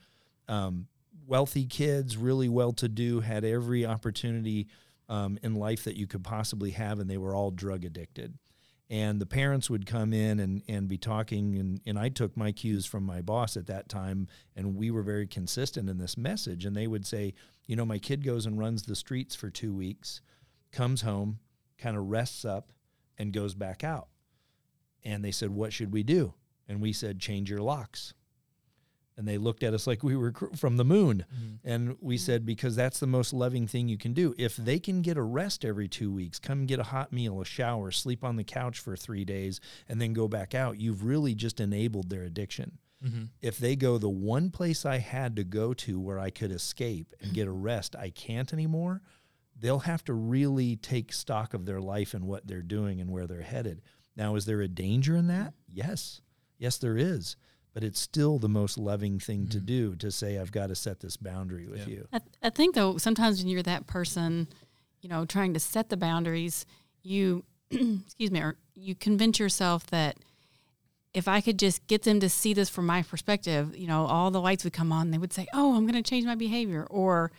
um, 0.47 0.87
wealthy 1.27 1.65
kids, 1.65 2.17
really 2.17 2.49
well 2.49 2.73
to 2.73 2.87
do, 2.87 3.19
had 3.21 3.43
every 3.43 3.85
opportunity 3.85 4.67
um, 5.09 5.37
in 5.43 5.55
life 5.55 5.83
that 5.83 5.97
you 5.97 6.07
could 6.07 6.23
possibly 6.23 6.71
have, 6.71 6.99
and 6.99 7.09
they 7.09 7.17
were 7.17 7.35
all 7.35 7.51
drug 7.51 7.83
addicted. 7.83 8.37
And 8.89 9.21
the 9.21 9.25
parents 9.25 9.69
would 9.69 9.85
come 9.85 10.11
in 10.11 10.41
and, 10.41 10.63
and 10.67 10.89
be 10.89 10.97
talking, 10.97 11.57
and, 11.57 11.79
and 11.85 11.97
I 11.97 12.09
took 12.09 12.35
my 12.35 12.51
cues 12.51 12.85
from 12.85 13.05
my 13.05 13.21
boss 13.21 13.55
at 13.55 13.67
that 13.67 13.87
time, 13.87 14.27
and 14.55 14.75
we 14.75 14.91
were 14.91 15.01
very 15.01 15.27
consistent 15.27 15.89
in 15.89 15.97
this 15.97 16.17
message. 16.17 16.65
And 16.65 16.75
they 16.75 16.87
would 16.87 17.05
say, 17.05 17.33
You 17.67 17.77
know, 17.77 17.85
my 17.85 17.99
kid 17.99 18.25
goes 18.25 18.45
and 18.45 18.59
runs 18.59 18.83
the 18.83 18.95
streets 18.97 19.33
for 19.33 19.49
two 19.49 19.73
weeks 19.73 20.19
comes 20.71 21.01
home, 21.01 21.39
kind 21.77 21.97
of 21.97 22.09
rests 22.09 22.45
up, 22.45 22.71
and 23.17 23.33
goes 23.33 23.53
back 23.53 23.83
out. 23.83 24.07
And 25.03 25.23
they 25.23 25.31
said, 25.31 25.49
What 25.51 25.73
should 25.73 25.91
we 25.91 26.03
do? 26.03 26.33
And 26.67 26.81
we 26.81 26.93
said, 26.93 27.19
Change 27.19 27.49
your 27.49 27.61
locks. 27.61 28.13
And 29.17 29.27
they 29.27 29.37
looked 29.37 29.61
at 29.61 29.73
us 29.73 29.85
like 29.85 30.03
we 30.03 30.15
were 30.15 30.33
from 30.55 30.77
the 30.77 30.85
moon. 30.85 31.25
Mm-hmm. 31.31 31.69
And 31.69 31.97
we 31.99 32.17
said, 32.17 32.45
Because 32.45 32.75
that's 32.75 32.99
the 32.99 33.07
most 33.07 33.33
loving 33.33 33.67
thing 33.67 33.87
you 33.87 33.97
can 33.97 34.13
do. 34.13 34.33
If 34.37 34.55
they 34.55 34.79
can 34.79 35.01
get 35.01 35.17
a 35.17 35.21
rest 35.21 35.65
every 35.65 35.87
two 35.87 36.11
weeks, 36.11 36.39
come 36.39 36.65
get 36.65 36.79
a 36.79 36.83
hot 36.83 37.11
meal, 37.11 37.41
a 37.41 37.45
shower, 37.45 37.91
sleep 37.91 38.23
on 38.23 38.35
the 38.35 38.43
couch 38.43 38.79
for 38.79 38.95
three 38.95 39.25
days, 39.25 39.59
and 39.87 40.01
then 40.01 40.13
go 40.13 40.27
back 40.27 40.55
out, 40.55 40.79
you've 40.79 41.03
really 41.03 41.35
just 41.35 41.59
enabled 41.59 42.09
their 42.09 42.23
addiction. 42.23 42.77
Mm-hmm. 43.03 43.23
If 43.41 43.57
they 43.57 43.75
go, 43.75 43.97
the 43.97 44.09
one 44.09 44.51
place 44.51 44.85
I 44.85 44.99
had 44.99 45.35
to 45.35 45.43
go 45.43 45.73
to 45.73 45.99
where 45.99 46.19
I 46.19 46.29
could 46.29 46.51
escape 46.51 47.15
and 47.19 47.33
get 47.33 47.47
a 47.47 47.51
rest, 47.51 47.95
I 47.95 48.11
can't 48.11 48.53
anymore 48.53 49.01
they'll 49.61 49.79
have 49.79 50.03
to 50.05 50.13
really 50.13 50.75
take 50.75 51.13
stock 51.13 51.53
of 51.53 51.65
their 51.65 51.79
life 51.79 52.13
and 52.13 52.25
what 52.25 52.47
they're 52.47 52.61
doing 52.61 52.99
and 52.99 53.11
where 53.11 53.27
they're 53.27 53.41
headed. 53.41 53.81
Now, 54.17 54.35
is 54.35 54.45
there 54.45 54.61
a 54.61 54.67
danger 54.67 55.15
in 55.15 55.27
that? 55.27 55.53
Yes. 55.67 56.21
Yes, 56.57 56.77
there 56.77 56.97
is. 56.97 57.35
But 57.73 57.83
it's 57.83 58.01
still 58.01 58.39
the 58.39 58.49
most 58.49 58.77
loving 58.77 59.19
thing 59.19 59.41
mm-hmm. 59.41 59.51
to 59.51 59.59
do 59.59 59.95
to 59.97 60.11
say, 60.11 60.37
I've 60.37 60.51
got 60.51 60.67
to 60.67 60.75
set 60.75 60.99
this 60.99 61.15
boundary 61.15 61.67
with 61.67 61.87
yeah. 61.87 61.93
you. 61.93 62.07
I, 62.11 62.19
I 62.43 62.49
think, 62.49 62.75
though, 62.75 62.97
sometimes 62.97 63.39
when 63.39 63.47
you're 63.47 63.63
that 63.63 63.87
person, 63.87 64.47
you 65.01 65.09
know, 65.09 65.25
trying 65.25 65.53
to 65.53 65.59
set 65.59 65.89
the 65.89 65.95
boundaries, 65.95 66.65
you, 67.03 67.45
excuse 67.71 68.31
me, 68.31 68.41
or 68.41 68.57
you 68.75 68.95
convince 68.95 69.39
yourself 69.39 69.87
that 69.87 70.17
if 71.13 71.27
I 71.27 71.39
could 71.39 71.59
just 71.59 71.85
get 71.87 72.03
them 72.03 72.19
to 72.19 72.29
see 72.29 72.53
this 72.53 72.69
from 72.69 72.87
my 72.87 73.03
perspective, 73.03 73.75
you 73.75 73.87
know, 73.87 74.05
all 74.05 74.31
the 74.31 74.41
lights 74.41 74.63
would 74.63 74.73
come 74.73 74.91
on. 74.91 75.11
They 75.11 75.17
would 75.17 75.33
say, 75.33 75.47
"Oh, 75.53 75.75
I'm 75.75 75.85
going 75.85 76.01
to 76.01 76.09
change 76.09 76.25
my 76.25 76.35
behavior," 76.35 76.87
or 76.89 77.31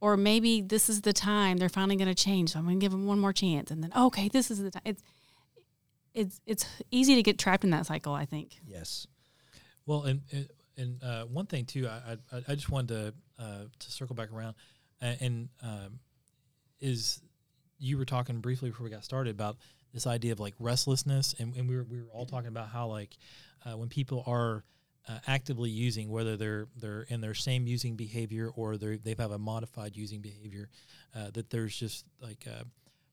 or 0.00 0.16
maybe 0.16 0.60
this 0.60 0.88
is 0.88 1.02
the 1.02 1.12
time 1.12 1.56
they're 1.56 1.68
finally 1.68 1.96
going 1.96 2.08
to 2.08 2.14
change. 2.14 2.52
So 2.52 2.58
I'm 2.58 2.64
going 2.64 2.78
to 2.78 2.84
give 2.84 2.92
them 2.92 3.06
one 3.06 3.18
more 3.18 3.32
chance, 3.32 3.70
and 3.70 3.82
then 3.82 3.92
okay, 3.96 4.28
this 4.28 4.50
is 4.50 4.62
the 4.62 4.70
time. 4.70 4.82
It's 4.84 5.02
it's 6.14 6.40
it's 6.46 6.66
easy 6.90 7.14
to 7.14 7.22
get 7.22 7.38
trapped 7.38 7.64
in 7.64 7.70
that 7.70 7.86
cycle. 7.86 8.12
I 8.12 8.24
think. 8.24 8.58
Yes. 8.66 9.06
Well, 9.86 10.02
and 10.02 10.20
and 10.76 11.02
uh, 11.02 11.24
one 11.24 11.46
thing 11.46 11.64
too, 11.64 11.88
I, 11.88 12.16
I, 12.32 12.42
I 12.48 12.54
just 12.54 12.70
wanted 12.70 12.88
to 12.88 13.42
uh, 13.42 13.64
to 13.78 13.90
circle 13.90 14.14
back 14.14 14.32
around, 14.32 14.54
and 15.00 15.48
um, 15.62 16.00
is 16.80 17.20
you 17.78 17.98
were 17.98 18.04
talking 18.04 18.40
briefly 18.40 18.70
before 18.70 18.84
we 18.84 18.90
got 18.90 19.04
started 19.04 19.30
about 19.30 19.56
this 19.92 20.06
idea 20.06 20.32
of 20.32 20.40
like 20.40 20.54
restlessness, 20.58 21.34
and, 21.38 21.54
and 21.56 21.68
we 21.68 21.76
were 21.76 21.84
we 21.84 22.00
were 22.00 22.08
all 22.12 22.26
talking 22.26 22.48
about 22.48 22.68
how 22.68 22.86
like 22.86 23.16
uh, 23.64 23.76
when 23.76 23.88
people 23.88 24.22
are 24.26 24.64
uh, 25.08 25.18
actively 25.26 25.70
using, 25.70 26.10
whether 26.10 26.36
they're 26.36 26.68
they're 26.76 27.02
in 27.08 27.20
their 27.20 27.34
same 27.34 27.66
using 27.66 27.96
behavior 27.96 28.50
or 28.54 28.76
they 28.76 28.96
they 28.96 29.14
have 29.18 29.30
a 29.30 29.38
modified 29.38 29.96
using 29.96 30.20
behavior, 30.20 30.68
uh, 31.16 31.30
that 31.32 31.50
there's 31.50 31.76
just 31.76 32.04
like, 32.20 32.46
uh, 32.46 32.64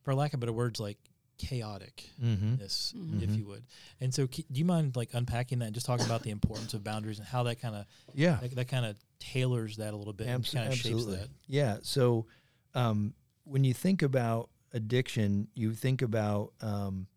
for 0.04 0.14
lack 0.14 0.34
of 0.34 0.40
better 0.40 0.54
words, 0.54 0.80
like 0.80 0.98
chaoticness, 1.38 2.14
mm-hmm. 2.22 2.58
mm-hmm. 2.98 3.24
if 3.24 3.36
you 3.36 3.46
would. 3.46 3.64
And 4.02 4.14
so, 4.14 4.28
do 4.28 4.44
you 4.54 4.66
mind 4.66 4.96
like 4.96 5.10
unpacking 5.14 5.60
that 5.60 5.66
and 5.66 5.74
just 5.74 5.86
talking 5.86 6.06
about 6.06 6.24
the 6.24 6.32
importance 6.32 6.74
of 6.74 6.84
boundaries 6.84 7.20
and 7.20 7.28
how 7.28 7.44
that 7.44 7.62
kind 7.62 7.76
of 7.76 7.86
yeah 8.14 8.38
that, 8.42 8.56
that 8.56 8.68
kind 8.68 8.86
of 8.86 8.96
tailors 9.20 9.78
that 9.78 9.94
a 9.94 9.98
little 9.98 10.14
bit 10.14 10.28
Abs- 10.28 10.54
and 10.54 10.64
kind 10.64 10.74
of 10.74 10.80
shapes 10.80 11.06
that? 11.06 11.30
Yeah. 11.48 11.78
So, 11.82 12.26
um, 12.74 13.14
when 13.44 13.64
you 13.64 13.74
think 13.74 14.02
about 14.02 14.50
addiction, 14.74 15.48
you 15.56 15.74
think 15.74 16.02
about 16.02 16.54
um, 16.62 17.08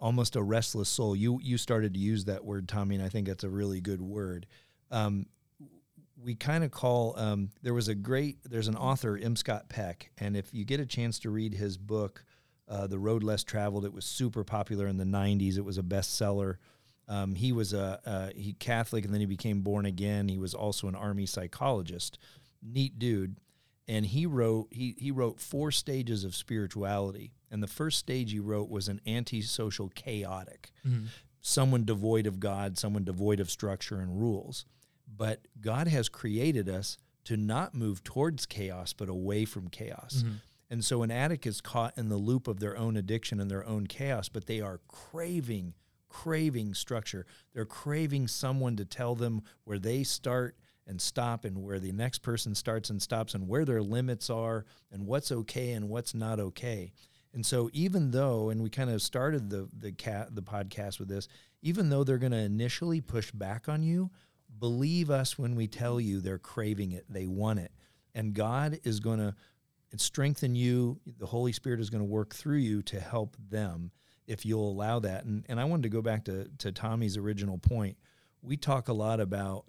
almost 0.00 0.36
a 0.36 0.42
restless 0.42 0.88
soul. 0.88 1.16
You 1.16 1.40
you 1.42 1.58
started 1.58 1.94
to 1.94 2.00
use 2.00 2.24
that 2.26 2.44
word, 2.44 2.68
Tommy, 2.68 2.96
and 2.96 3.04
I 3.04 3.08
think 3.08 3.26
that's 3.26 3.44
a 3.44 3.48
really 3.48 3.80
good 3.80 4.00
word. 4.00 4.46
Um, 4.90 5.26
we 6.22 6.34
kind 6.34 6.64
of 6.64 6.70
call 6.70 7.18
um, 7.18 7.50
there 7.62 7.74
was 7.74 7.88
a 7.88 7.94
great 7.94 8.38
there's 8.48 8.68
an 8.68 8.76
author 8.76 9.18
M. 9.20 9.36
Scott 9.36 9.68
Peck, 9.68 10.10
and 10.18 10.36
if 10.36 10.52
you 10.52 10.64
get 10.64 10.80
a 10.80 10.86
chance 10.86 11.18
to 11.20 11.30
read 11.30 11.54
his 11.54 11.76
book, 11.76 12.24
uh, 12.68 12.86
The 12.86 12.98
Road 12.98 13.22
Less 13.22 13.44
Traveled, 13.44 13.84
it 13.84 13.92
was 13.92 14.04
super 14.04 14.44
popular 14.44 14.86
in 14.86 14.96
the 14.96 15.04
'90s. 15.04 15.56
It 15.56 15.64
was 15.64 15.78
a 15.78 15.82
bestseller. 15.82 16.56
Um, 17.08 17.34
he 17.34 17.52
was 17.52 17.72
a 17.72 18.32
he 18.34 18.52
Catholic, 18.54 19.04
and 19.04 19.12
then 19.12 19.20
he 19.20 19.26
became 19.26 19.62
born 19.62 19.86
again. 19.86 20.28
He 20.28 20.38
was 20.38 20.54
also 20.54 20.88
an 20.88 20.94
army 20.94 21.26
psychologist. 21.26 22.18
Neat 22.62 22.98
dude 22.98 23.36
and 23.88 24.04
he 24.04 24.26
wrote 24.26 24.68
he, 24.70 24.94
he 24.98 25.10
wrote 25.10 25.40
four 25.40 25.70
stages 25.70 26.22
of 26.22 26.34
spirituality 26.34 27.32
and 27.50 27.62
the 27.62 27.68
first 27.68 27.98
stage 27.98 28.32
he 28.32 28.38
wrote 28.38 28.68
was 28.68 28.88
an 28.88 29.00
antisocial 29.06 29.88
chaotic 29.90 30.70
mm-hmm. 30.86 31.06
someone 31.40 31.84
devoid 31.84 32.26
of 32.26 32.40
god 32.40 32.78
someone 32.78 33.04
devoid 33.04 33.40
of 33.40 33.50
structure 33.50 34.00
and 34.00 34.20
rules 34.20 34.64
but 35.16 35.46
god 35.60 35.88
has 35.88 36.08
created 36.08 36.68
us 36.68 36.98
to 37.24 37.36
not 37.36 37.74
move 37.74 38.02
towards 38.04 38.46
chaos 38.46 38.92
but 38.92 39.08
away 39.08 39.44
from 39.44 39.68
chaos 39.68 40.22
mm-hmm. 40.24 40.34
and 40.70 40.84
so 40.84 41.02
an 41.02 41.10
addict 41.10 41.46
is 41.46 41.60
caught 41.60 41.96
in 41.96 42.08
the 42.08 42.16
loop 42.16 42.48
of 42.48 42.60
their 42.60 42.76
own 42.76 42.96
addiction 42.96 43.40
and 43.40 43.50
their 43.50 43.66
own 43.66 43.86
chaos 43.86 44.28
but 44.28 44.46
they 44.46 44.60
are 44.60 44.80
craving 44.88 45.74
craving 46.08 46.72
structure 46.72 47.26
they're 47.52 47.66
craving 47.66 48.26
someone 48.26 48.76
to 48.76 48.84
tell 48.84 49.14
them 49.14 49.42
where 49.64 49.78
they 49.78 50.02
start 50.02 50.56
and 50.88 51.00
stop 51.00 51.44
and 51.44 51.62
where 51.62 51.78
the 51.78 51.92
next 51.92 52.20
person 52.20 52.54
starts 52.54 52.90
and 52.90 53.00
stops 53.00 53.34
and 53.34 53.46
where 53.46 53.64
their 53.64 53.82
limits 53.82 54.30
are 54.30 54.64
and 54.90 55.06
what's 55.06 55.30
okay 55.30 55.72
and 55.72 55.88
what's 55.88 56.14
not 56.14 56.40
okay. 56.40 56.92
And 57.34 57.44
so 57.44 57.70
even 57.72 58.10
though 58.10 58.50
and 58.50 58.62
we 58.62 58.70
kind 58.70 58.90
of 58.90 59.02
started 59.02 59.50
the 59.50 59.68
the 59.76 59.92
cat 59.92 60.34
the 60.34 60.42
podcast 60.42 60.98
with 60.98 61.08
this, 61.08 61.28
even 61.62 61.90
though 61.90 62.04
they're 62.04 62.18
going 62.18 62.32
to 62.32 62.38
initially 62.38 63.00
push 63.00 63.30
back 63.30 63.68
on 63.68 63.82
you, 63.82 64.10
believe 64.58 65.10
us 65.10 65.38
when 65.38 65.54
we 65.54 65.66
tell 65.66 66.00
you 66.00 66.20
they're 66.20 66.38
craving 66.38 66.92
it, 66.92 67.04
they 67.08 67.26
want 67.26 67.58
it. 67.58 67.72
And 68.14 68.34
God 68.34 68.80
is 68.84 69.00
going 69.00 69.18
to 69.18 69.34
strengthen 69.96 70.54
you, 70.54 71.00
the 71.18 71.26
Holy 71.26 71.52
Spirit 71.52 71.80
is 71.80 71.90
going 71.90 72.02
to 72.02 72.10
work 72.10 72.34
through 72.34 72.58
you 72.58 72.82
to 72.82 73.00
help 73.00 73.36
them 73.50 73.90
if 74.26 74.44
you'll 74.44 74.70
allow 74.70 74.98
that. 75.00 75.24
And 75.24 75.44
and 75.48 75.60
I 75.60 75.64
wanted 75.64 75.84
to 75.84 75.88
go 75.90 76.02
back 76.02 76.24
to 76.24 76.48
to 76.58 76.72
Tommy's 76.72 77.16
original 77.16 77.58
point. 77.58 77.96
We 78.42 78.56
talk 78.56 78.88
a 78.88 78.92
lot 78.92 79.20
about 79.20 79.64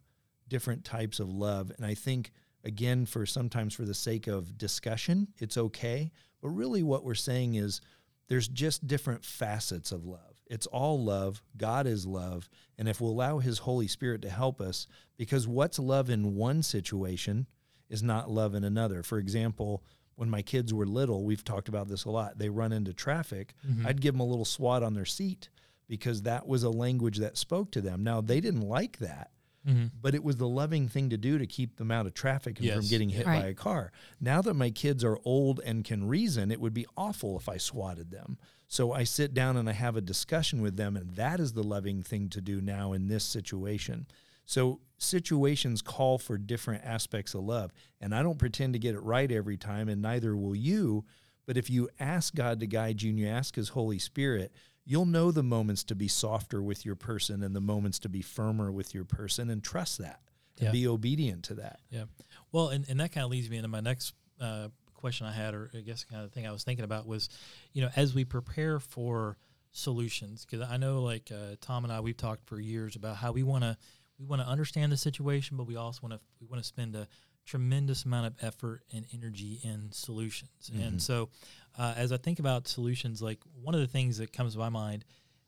different 0.50 0.84
types 0.84 1.19
of 1.19 1.30
love. 1.30 1.72
And 1.78 1.86
I 1.86 1.93
think, 1.93 2.32
again, 2.63 3.06
for 3.06 3.26
sometimes 3.26 3.74
for 3.74 3.84
the 3.84 3.93
sake 3.93 4.28
of 4.28 4.58
discussion, 4.58 5.30
it's 5.38 5.58
okay. 5.58 6.12
But 6.41 6.50
really, 6.50 6.84
what 6.84 7.04
we're 7.04 7.15
saying 7.15 7.56
is 7.56 7.82
there's 8.28 8.48
just 8.48 8.88
different 8.88 9.26
facets 9.26 9.91
of 9.91 10.06
love. 10.06 10.36
It's 10.48 10.67
all 10.67 11.04
love. 11.04 11.41
God 11.58 11.86
is 11.86 12.06
love. 12.06 12.50
And 12.78 12.88
if 12.88 13.00
we'll 13.02 13.12
allow 13.12 13.39
His 13.39 13.60
Holy 13.60 13.88
Spirit 13.88 14.22
to 14.24 14.30
help 14.30 14.62
us, 14.62 14.88
because 15.17 15.48
what's 15.48 15.80
love 15.80 16.10
in 16.10 16.36
one 16.36 16.63
situation 16.63 17.48
is 17.89 18.02
not 18.04 18.32
love 18.32 18.56
in 18.56 18.63
another. 18.63 19.04
For 19.04 19.17
example, 19.17 19.84
when 20.15 20.30
my 20.30 20.41
kids 20.41 20.74
were 20.74 20.86
little, 20.86 21.24
we've 21.24 21.43
talked 21.43 21.69
about 21.69 21.88
this 21.88 22.06
a 22.06 22.10
lot. 22.10 22.38
They 22.38 22.50
run 22.50 22.72
into 22.72 22.93
traffic. 22.93 23.54
Mm-hmm. 23.67 23.88
I'd 23.88 24.02
give 24.02 24.13
them 24.13 24.22
a 24.22 24.26
little 24.26 24.45
swat 24.45 24.84
on 24.84 24.93
their 24.93 25.06
seat 25.06 25.50
because 25.88 26.24
that 26.24 26.48
was 26.48 26.63
a 26.63 26.69
language 26.69 27.17
that 27.17 27.38
spoke 27.38 27.72
to 27.72 27.82
them. 27.82 28.04
Now, 28.04 28.22
they 28.22 28.41
didn't 28.41 28.67
like 28.67 28.98
that. 29.00 29.32
Mm-hmm. 29.67 29.88
But 30.02 30.15
it 30.15 30.24
was 30.24 30.38
the 30.38 30.48
loving 30.48 30.88
thing 30.88 31.10
to 31.10 31.17
do 31.17 31.38
to 31.38 31.45
keep 31.45 31.76
them 31.76 31.91
out 31.91 32.06
of 32.06 32.13
traffic 32.13 32.58
and 32.58 32.65
yes. 32.65 32.78
from 32.78 32.88
getting 32.88 33.10
hit 33.10 33.26
right. 33.26 33.41
by 33.41 33.48
a 33.50 33.54
car. 33.54 33.91
Now 34.19 34.41
that 34.41 34.54
my 34.54 34.69
kids 34.69 35.04
are 35.04 35.17
old 35.26 35.60
and 35.65 35.84
can 35.84 36.08
reason, 36.08 36.52
it 36.52 36.62
would 36.62 36.74
be 36.74 36.86
awful 36.95 37.38
if 37.38 37.50
I 37.50 37.58
swatted 37.58 38.10
them. 38.12 38.38
So 38.67 38.93
I 38.93 39.04
sit 39.04 39.34
down 39.34 39.58
and 39.58 39.67
I 39.67 39.74
have 39.74 39.95
a 39.95 40.02
discussion 40.02 40.62
with 40.62 40.78
them, 40.78 40.95
and 40.95 41.15
that 41.15 41.39
is 41.39 41.54
the 41.54 41.63
loving 41.63 42.04
thing 42.04 42.30
to 42.30 42.41
do 42.41 42.62
now 42.62 42.93
in 42.93 43.08
this 43.08 43.24
situation. 43.24 44.08
So 44.45 44.80
situations 44.98 45.82
call 45.82 46.17
for 46.17 46.38
different 46.38 46.84
aspects 46.86 47.34
of 47.34 47.43
love. 47.43 47.72
And 48.00 48.13
I 48.15 48.24
don't 48.24 48.38
pretend 48.38 48.74
to 48.74 48.80
get 48.80 48.95
it 48.95 49.02
right 49.02 49.32
every 49.32 49.58
time, 49.58 49.89
and 49.89 50.02
neither 50.02 50.36
will 50.36 50.56
you. 50.56 51.06
But 51.45 51.58
if 51.58 51.69
you 51.69 51.89
ask 52.00 52.36
God 52.36 52.60
to 52.60 52.67
guide 52.67 53.02
you 53.02 53.10
and 53.10 53.19
you 53.19 53.28
ask 53.28 53.56
His 53.56 53.69
Holy 53.69 54.00
Spirit, 54.00 54.52
you'll 54.89 55.06
know 55.06 55.32
the 55.32 55.43
moments 55.43 55.84
to 55.84 55.93
be 55.93 56.08
softer 56.08 56.63
with 56.63 56.84
your 56.84 56.95
person 56.95 57.43
and 57.43 57.56
the 57.56 57.62
moments 57.62 57.99
to 57.99 58.10
be 58.10 58.23
firmer 58.23 58.71
with 58.71 58.91
your 58.95 59.06
person 59.06 59.52
and 59.52 59.63
trust 59.63 59.99
that 59.99 60.19
and 60.58 60.65
Yeah. 60.65 60.71
be 60.71 60.88
obedient 60.88 61.43
to 61.45 61.54
that. 61.56 61.80
Yeah. 61.91 62.06
Well, 62.52 62.69
and, 62.69 62.89
and 62.89 62.99
that 62.99 63.12
kind 63.12 63.23
of 63.23 63.30
leads 63.30 63.52
me 63.52 63.58
into 63.58 63.67
my 63.67 63.82
next 63.82 64.15
uh, 64.41 64.69
question 64.95 65.28
I 65.28 65.32
had, 65.32 65.54
or 65.54 65.69
I 65.75 65.82
guess 65.82 66.04
kind 66.06 66.23
of 66.23 66.32
thing 66.32 66.47
I 66.47 66.52
was 66.52 66.63
thinking 66.63 66.86
about 66.86 67.06
was, 67.06 67.30
you 67.71 67.84
know, 67.84 67.89
as 67.95 68.15
we 68.15 68.25
prepare 68.25 68.80
for 68.80 69.38
solutions, 69.73 70.43
because 70.49 70.67
I 70.67 70.78
know 70.78 71.04
like 71.04 71.32
uh, 71.32 71.56
Tom 71.62 71.84
and 71.84 71.93
I, 71.93 71.99
we've 71.99 72.17
talked 72.17 72.47
for 72.47 72.60
years 72.60 72.95
about 72.95 73.17
how 73.17 73.32
we 73.32 73.43
want 73.43 73.63
to 73.63 73.78
we 74.17 74.25
want 74.25 74.41
to 74.41 74.47
understand 74.47 74.91
the 74.91 74.97
situation, 74.97 75.56
but 75.56 75.67
we 75.67 75.75
also 75.75 75.99
want 76.02 76.13
to 76.15 76.19
we 76.41 76.47
want 76.47 76.62
to 76.63 76.67
spend 76.67 76.95
a 76.95 77.08
tremendous 77.49 78.05
amount 78.05 78.27
of 78.27 78.33
effort 78.41 78.83
and 78.93 79.05
energy 79.12 79.59
in 79.63 79.91
solutions. 79.91 80.69
And 80.83 81.01
so, 81.01 81.29
uh, 81.77 81.95
as 81.97 82.12
I 82.12 82.17
think 82.17 82.38
about 82.39 82.67
solutions, 82.67 83.21
like 83.21 83.39
one 83.63 83.73
of 83.73 83.81
the 83.81 83.88
things 83.88 84.19
that 84.19 84.31
comes 84.31 84.53
to 84.53 84.59
my 84.59 84.69
mind 84.69 85.03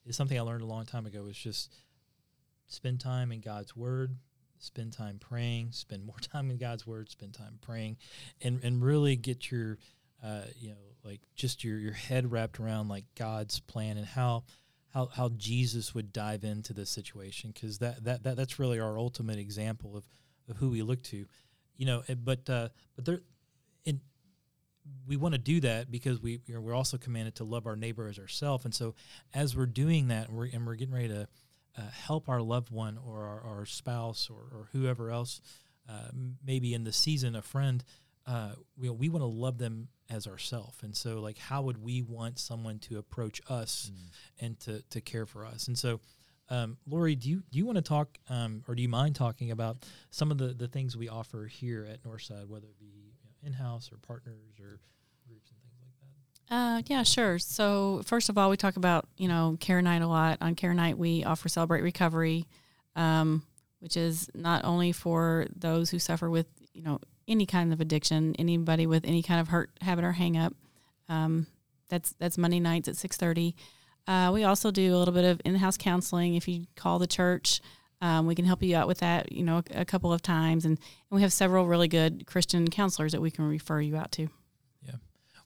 is 0.05 0.15
something 0.15 0.37
I 0.37 0.41
learned 0.41 0.63
a 0.63 0.65
long 0.65 0.85
time 0.85 1.05
ago. 1.05 1.27
Is 1.27 1.37
just 1.37 1.71
spend 2.67 3.01
time 3.01 3.31
in 3.31 3.39
God's 3.39 3.75
Word, 3.75 4.15
spend 4.57 4.93
time 4.93 5.19
praying, 5.19 5.73
spend 5.73 6.03
more 6.03 6.17
time 6.21 6.49
in 6.49 6.57
God's 6.57 6.87
Word, 6.87 7.09
spend 7.09 7.33
time 7.35 7.59
praying, 7.61 7.97
and 8.41 8.59
and 8.63 8.83
really 8.83 9.15
get 9.15 9.51
your, 9.51 9.77
uh, 10.23 10.41
you 10.59 10.69
know, 10.69 10.95
like 11.03 11.21
just 11.35 11.63
your 11.63 11.77
your 11.77 11.93
head 11.93 12.31
wrapped 12.31 12.59
around 12.59 12.87
like 12.87 13.05
God's 13.15 13.59
plan 13.59 13.97
and 13.97 14.07
how. 14.07 14.43
How, 14.93 15.05
how 15.05 15.29
Jesus 15.29 15.95
would 15.95 16.11
dive 16.11 16.43
into 16.43 16.73
this 16.73 16.89
situation 16.89 17.51
because 17.53 17.77
that, 17.79 18.03
that, 18.03 18.23
that 18.23 18.35
that's 18.35 18.59
really 18.59 18.77
our 18.77 18.99
ultimate 18.99 19.39
example 19.39 19.95
of, 19.95 20.03
of 20.49 20.57
who 20.57 20.69
we 20.69 20.81
look 20.81 21.01
to, 21.03 21.27
you 21.81 21.87
know. 21.87 22.03
eh, 22.07 22.15
But 22.31 22.49
uh, 22.49 22.69
but 22.95 23.05
there, 23.05 23.21
in 23.85 23.99
we 25.07 25.17
want 25.17 25.33
to 25.33 25.39
do 25.53 25.59
that 25.61 25.91
because 25.91 26.21
we 26.21 26.41
you 26.45 26.53
know, 26.53 26.61
we're 26.61 26.75
also 26.75 26.97
commanded 26.97 27.35
to 27.35 27.43
love 27.43 27.65
our 27.67 27.75
neighbor 27.75 28.07
as 28.07 28.19
ourselves, 28.19 28.65
and 28.65 28.73
so 28.73 28.93
as 29.33 29.55
we're 29.57 29.65
doing 29.83 30.09
that, 30.09 30.27
and 30.29 30.37
we're, 30.37 30.49
and 30.53 30.65
we're 30.65 30.75
getting 30.75 30.93
ready 30.93 31.07
to 31.09 31.27
uh, 31.77 31.81
help 32.07 32.29
our 32.29 32.41
loved 32.41 32.69
one 32.69 32.97
or 32.97 33.23
our, 33.25 33.41
our 33.41 33.65
spouse 33.65 34.29
or, 34.29 34.41
or 34.57 34.67
whoever 34.73 35.09
else, 35.09 35.41
uh, 35.89 36.09
maybe 36.45 36.73
in 36.73 36.83
the 36.83 36.91
season, 36.91 37.35
a 37.35 37.41
friend, 37.41 37.83
uh, 38.27 38.51
we, 38.77 38.89
we 38.89 39.09
want 39.09 39.21
to 39.23 39.27
love 39.27 39.57
them 39.57 39.87
as 40.09 40.27
ourselves. 40.27 40.77
And 40.83 40.95
so, 40.95 41.19
like, 41.21 41.37
how 41.37 41.61
would 41.63 41.81
we 41.81 42.01
want 42.01 42.39
someone 42.39 42.77
to 42.79 42.97
approach 42.97 43.41
us 43.49 43.89
and 44.39 44.59
to, 44.61 44.81
to 44.89 45.01
care 45.01 45.25
for 45.25 45.45
us? 45.45 45.67
And 45.67 45.77
so, 45.77 46.01
um, 46.51 46.77
Lori, 46.85 47.15
do 47.15 47.29
you 47.29 47.43
do 47.49 47.57
you 47.57 47.65
want 47.65 47.77
to 47.77 47.81
talk, 47.81 48.17
um, 48.29 48.61
or 48.67 48.75
do 48.75 48.81
you 48.81 48.89
mind 48.89 49.15
talking 49.15 49.51
about 49.51 49.77
some 50.09 50.31
of 50.31 50.37
the, 50.37 50.47
the 50.47 50.67
things 50.67 50.97
we 50.97 51.07
offer 51.07 51.45
here 51.45 51.87
at 51.89 52.03
Northside, 52.03 52.47
whether 52.47 52.67
it 52.67 52.77
be 52.77 52.87
you 52.87 53.29
know, 53.29 53.47
in 53.47 53.53
house 53.53 53.89
or 53.89 53.97
partners 54.05 54.59
or 54.59 54.81
groups 55.25 55.49
and 55.49 55.61
things 55.61 55.79
like 55.79 56.49
that? 56.49 56.53
Uh, 56.53 56.81
yeah, 56.87 57.03
sure. 57.03 57.39
So 57.39 58.01
first 58.05 58.27
of 58.27 58.37
all, 58.37 58.49
we 58.49 58.57
talk 58.57 58.75
about 58.75 59.07
you 59.15 59.29
know 59.29 59.55
Care 59.61 59.81
Night 59.81 60.01
a 60.01 60.07
lot. 60.07 60.39
On 60.41 60.53
Care 60.53 60.73
Night, 60.73 60.97
we 60.97 61.23
offer 61.23 61.47
Celebrate 61.47 61.83
Recovery, 61.83 62.45
um, 62.97 63.43
which 63.79 63.95
is 63.95 64.29
not 64.35 64.65
only 64.65 64.91
for 64.91 65.47
those 65.55 65.89
who 65.89 65.99
suffer 65.99 66.29
with 66.29 66.47
you 66.73 66.83
know 66.83 66.99
any 67.29 67.45
kind 67.45 67.71
of 67.71 67.79
addiction, 67.79 68.35
anybody 68.37 68.85
with 68.85 69.05
any 69.05 69.23
kind 69.23 69.39
of 69.39 69.47
hurt 69.47 69.71
habit 69.79 70.03
or 70.03 70.11
hang 70.11 70.35
up. 70.35 70.53
Um, 71.07 71.47
that's 71.87 72.11
that's 72.19 72.37
Monday 72.37 72.59
nights 72.59 72.89
at 72.89 72.97
six 72.97 73.15
thirty. 73.15 73.55
Uh, 74.07 74.31
we 74.33 74.43
also 74.43 74.71
do 74.71 74.95
a 74.95 74.97
little 74.97 75.13
bit 75.13 75.25
of 75.25 75.41
in-house 75.45 75.77
counseling. 75.77 76.35
If 76.35 76.47
you 76.47 76.65
call 76.75 76.99
the 76.99 77.07
church, 77.07 77.61
um, 78.01 78.25
we 78.25 78.35
can 78.35 78.45
help 78.45 78.63
you 78.63 78.75
out 78.75 78.87
with 78.87 78.99
that. 78.99 79.31
You 79.31 79.43
know, 79.43 79.57
a, 79.73 79.81
a 79.81 79.85
couple 79.85 80.11
of 80.11 80.21
times, 80.21 80.65
and, 80.65 80.77
and 80.77 81.15
we 81.15 81.21
have 81.21 81.31
several 81.31 81.67
really 81.67 81.87
good 81.87 82.25
Christian 82.25 82.67
counselors 82.69 83.11
that 83.11 83.21
we 83.21 83.31
can 83.31 83.47
refer 83.47 83.79
you 83.79 83.95
out 83.95 84.11
to. 84.13 84.27
Yeah. 84.83 84.95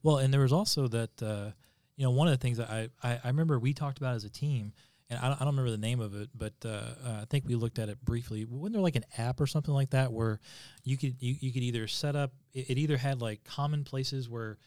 Well, 0.01 0.17
and 0.17 0.33
there 0.33 0.41
was 0.41 0.53
also 0.53 0.87
that, 0.87 1.21
uh, 1.21 1.51
you 1.97 2.05
know, 2.05 2.11
one 2.11 2.27
of 2.27 2.33
the 2.33 2.37
things 2.37 2.57
that 2.57 2.69
I, 2.69 2.89
I, 3.03 3.19
I 3.23 3.27
remember 3.27 3.59
we 3.59 3.73
talked 3.73 3.97
about 3.97 4.15
as 4.15 4.23
a 4.23 4.29
team, 4.29 4.73
and 5.09 5.19
I 5.19 5.27
don't, 5.27 5.41
I 5.41 5.45
don't 5.45 5.55
remember 5.55 5.71
the 5.71 5.77
name 5.77 5.99
of 5.99 6.15
it, 6.19 6.29
but 6.33 6.53
uh, 6.63 6.69
uh, 6.69 7.19
I 7.21 7.25
think 7.29 7.45
we 7.45 7.55
looked 7.55 7.77
at 7.77 7.89
it 7.89 8.03
briefly. 8.03 8.45
Wasn't 8.45 8.73
there 8.73 8.81
like 8.81 8.95
an 8.95 9.05
app 9.17 9.39
or 9.39 9.47
something 9.47 9.73
like 9.73 9.91
that 9.91 10.11
where 10.11 10.39
you 10.83 10.97
could 10.97 11.15
you, 11.19 11.35
you 11.39 11.53
could 11.53 11.61
either 11.61 11.87
set 11.87 12.15
up 12.15 12.31
it, 12.53 12.71
it 12.71 12.77
either 12.77 12.97
had 12.97 13.21
like 13.21 13.43
common 13.43 13.83
places 13.83 14.27
where, 14.27 14.57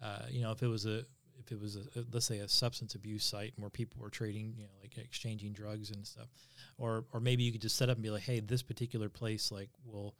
uh, 0.00 0.22
you 0.30 0.40
know, 0.40 0.52
if 0.52 0.62
it 0.62 0.68
was 0.68 0.86
a 0.86 1.04
if 1.50 1.58
it 1.58 1.60
was 1.60 1.76
a 1.76 2.04
let's 2.12 2.26
say 2.26 2.38
a 2.38 2.48
substance 2.48 2.94
abuse 2.94 3.24
site 3.24 3.54
where 3.56 3.70
people 3.70 4.00
were 4.02 4.10
trading, 4.10 4.54
you 4.56 4.64
know, 4.64 4.70
like 4.80 4.96
exchanging 4.98 5.52
drugs 5.52 5.90
and 5.90 6.06
stuff, 6.06 6.28
or 6.78 7.04
or 7.12 7.20
maybe 7.20 7.42
you 7.42 7.52
could 7.52 7.62
just 7.62 7.76
set 7.76 7.88
up 7.88 7.96
and 7.96 8.02
be 8.02 8.10
like, 8.10 8.22
hey, 8.22 8.40
this 8.40 8.62
particular 8.62 9.08
place 9.08 9.50
like 9.50 9.70
will 9.84 10.14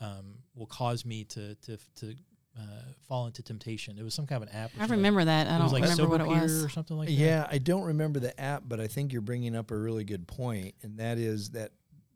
um, 0.00 0.38
will 0.54 0.66
cause 0.66 1.04
me 1.04 1.24
to 1.24 1.54
to 1.56 1.78
to 1.96 2.14
uh, 2.58 2.62
fall 3.08 3.26
into 3.26 3.42
temptation. 3.42 3.98
It 3.98 4.02
was 4.02 4.14
some 4.14 4.26
kind 4.26 4.42
of 4.42 4.48
an 4.48 4.54
app. 4.54 4.70
I 4.74 4.80
something. 4.80 4.98
remember 4.98 5.24
that. 5.24 5.46
I 5.46 5.58
don't 5.58 5.72
like 5.72 5.82
remember 5.82 6.06
what 6.06 6.20
it 6.20 6.26
was. 6.26 6.64
or 6.64 6.68
something 6.68 6.96
like 6.96 7.08
that. 7.08 7.14
Yeah, 7.14 7.46
I 7.50 7.58
don't 7.58 7.84
remember 7.84 8.20
the 8.20 8.38
app, 8.40 8.64
but 8.66 8.80
I 8.80 8.86
think 8.86 9.12
you're 9.12 9.22
bringing 9.22 9.56
up 9.56 9.70
a 9.70 9.76
really 9.76 10.04
good 10.04 10.26
point, 10.26 10.74
and 10.82 10.98
that 10.98 11.18
is 11.18 11.50
that 11.50 11.72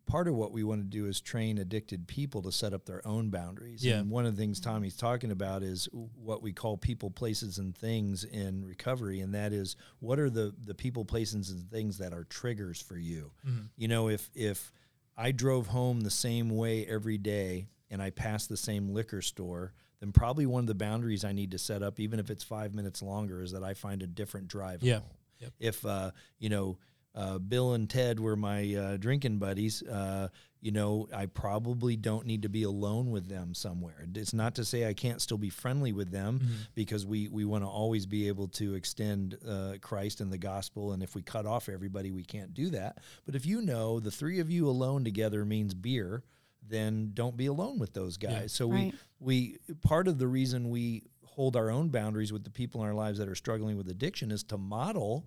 part 0.06 0.28
of 0.28 0.34
what 0.34 0.52
we 0.52 0.62
want 0.64 0.80
to 0.80 0.86
do 0.86 1.06
is 1.06 1.20
train 1.20 1.58
addicted 1.58 2.06
people 2.06 2.40
to 2.42 2.52
set 2.52 2.72
up 2.72 2.84
their 2.86 3.06
own 3.06 3.28
boundaries. 3.30 3.84
Yeah. 3.84 3.98
And 3.98 4.10
one 4.10 4.24
of 4.24 4.36
the 4.36 4.40
things 4.40 4.60
Tommy's 4.60 4.96
talking 4.96 5.30
about 5.30 5.62
is 5.62 5.88
what 5.92 6.42
we 6.42 6.52
call 6.52 6.76
people, 6.76 7.10
places, 7.10 7.58
and 7.58 7.76
things 7.76 8.22
in 8.24 8.64
recovery, 8.64 9.20
and 9.20 9.34
that 9.34 9.52
is 9.52 9.76
what 10.00 10.18
are 10.18 10.30
the 10.30 10.54
the 10.64 10.74
people, 10.74 11.04
places, 11.04 11.50
and 11.50 11.68
things 11.70 11.98
that 11.98 12.12
are 12.12 12.24
triggers 12.24 12.80
for 12.80 12.96
you. 12.96 13.32
Mhm. 13.46 13.68
You 13.76 13.88
know, 13.88 14.08
if 14.08 14.30
if 14.34 14.72
I 15.16 15.32
drove 15.32 15.68
home 15.68 16.02
the 16.02 16.10
same 16.10 16.50
way 16.50 16.86
every 16.86 17.18
day 17.18 17.68
and 17.90 18.02
I 18.02 18.10
passed 18.10 18.48
the 18.48 18.56
same 18.56 18.90
liquor 18.90 19.22
store, 19.22 19.72
then 20.00 20.12
probably 20.12 20.44
one 20.46 20.64
of 20.64 20.66
the 20.66 20.74
boundaries 20.74 21.24
I 21.24 21.32
need 21.32 21.50
to 21.52 21.58
set 21.58 21.82
up, 21.82 21.98
even 21.98 22.20
if 22.20 22.30
it's 22.30 22.44
five 22.44 22.74
minutes 22.74 23.00
longer, 23.02 23.40
is 23.42 23.52
that 23.52 23.64
I 23.64 23.72
find 23.74 24.02
a 24.02 24.06
different 24.06 24.48
drive 24.48 24.82
Yeah. 24.82 25.00
home. 25.00 25.10
Yep. 25.40 25.52
If 25.58 25.86
uh, 25.86 26.10
you 26.38 26.48
know, 26.50 26.78
uh, 27.16 27.38
Bill 27.38 27.72
and 27.72 27.88
Ted 27.88 28.20
were 28.20 28.36
my 28.36 28.74
uh, 28.74 28.96
drinking 28.98 29.38
buddies, 29.38 29.82
uh, 29.82 30.28
you 30.60 30.70
know, 30.72 31.08
I 31.14 31.26
probably 31.26 31.96
don't 31.96 32.26
need 32.26 32.42
to 32.42 32.48
be 32.48 32.64
alone 32.64 33.10
with 33.10 33.28
them 33.28 33.54
somewhere. 33.54 34.04
It's 34.14 34.34
not 34.34 34.54
to 34.56 34.64
say 34.64 34.86
I 34.86 34.92
can't 34.94 35.20
still 35.22 35.38
be 35.38 35.48
friendly 35.50 35.92
with 35.92 36.10
them 36.10 36.40
Mm-hmm. 36.40 36.54
because 36.74 37.06
we 37.06 37.28
we 37.28 37.44
want 37.44 37.64
to 37.64 37.68
always 37.68 38.04
be 38.06 38.28
able 38.28 38.48
to 38.48 38.74
extend 38.74 39.38
uh, 39.48 39.74
Christ 39.80 40.20
and 40.20 40.30
the 40.32 40.38
gospel. 40.38 40.92
And 40.92 41.02
if 41.02 41.14
we 41.14 41.22
cut 41.22 41.46
off 41.46 41.68
everybody, 41.68 42.10
we 42.10 42.24
can't 42.24 42.52
do 42.52 42.70
that. 42.70 42.98
But 43.24 43.34
if 43.34 43.46
you 43.46 43.62
know 43.62 43.98
the 44.00 44.10
three 44.10 44.40
of 44.40 44.50
you 44.50 44.68
alone 44.68 45.04
together 45.04 45.44
means 45.44 45.72
beer, 45.74 46.22
then 46.68 47.12
don't 47.14 47.36
be 47.36 47.46
alone 47.46 47.78
with 47.78 47.92
those 47.94 48.16
guys. 48.16 48.32
Yeah. 48.32 48.46
So 48.48 48.70
Right. 48.70 48.94
we 49.20 49.58
we 49.60 49.76
part 49.82 50.08
of 50.08 50.18
the 50.18 50.26
reason 50.26 50.68
we 50.70 51.04
hold 51.24 51.54
our 51.56 51.70
own 51.70 51.90
boundaries 51.90 52.32
with 52.32 52.44
the 52.44 52.50
people 52.50 52.82
in 52.82 52.88
our 52.88 52.94
lives 52.94 53.18
that 53.18 53.28
are 53.28 53.34
struggling 53.36 53.76
with 53.76 53.88
addiction 53.88 54.30
is 54.32 54.42
to 54.44 54.58
model 54.58 55.26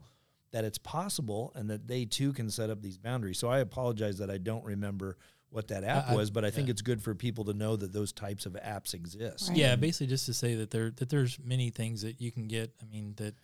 that 0.52 0.66
it's 0.66 0.78
possible 0.78 1.52
and 1.56 1.70
that 1.70 1.88
they 1.88 2.06
too 2.06 2.34
can 2.34 2.50
set 2.50 2.70
up 2.70 2.82
these 2.82 2.98
boundaries. 2.98 3.38
So 3.38 3.50
I 3.50 3.60
apologize 3.60 4.18
that 4.18 4.30
I 4.30 4.38
don't 4.38 4.64
remember 4.64 5.18
what 5.52 5.68
that 5.70 5.84
app 5.84 6.10
I- 6.10 6.16
was, 6.16 6.30
but 6.30 6.46
I 6.46 6.52
think 6.52 6.68
yeah. 6.68 6.72
it's 6.72 6.82
good 6.82 7.02
for 7.02 7.16
people 7.16 7.46
to 7.46 7.54
know 7.54 7.76
that 7.76 7.92
those 7.92 8.12
types 8.12 8.46
of 8.46 8.54
apps 8.54 8.94
exist. 8.94 9.50
Right. 9.50 9.58
Yeah, 9.58 9.76
basically 9.76 10.08
just 10.08 10.26
to 10.28 10.34
say 10.34 10.56
that 10.56 10.72
there 10.72 10.92
that 10.92 11.10
there's 11.10 11.40
many 11.44 11.70
things 11.70 12.02
that 12.04 12.22
you 12.22 12.32
can 12.32 12.48
get. 12.48 12.72
I 12.82 12.86
mean 12.86 13.14
that 13.18 13.36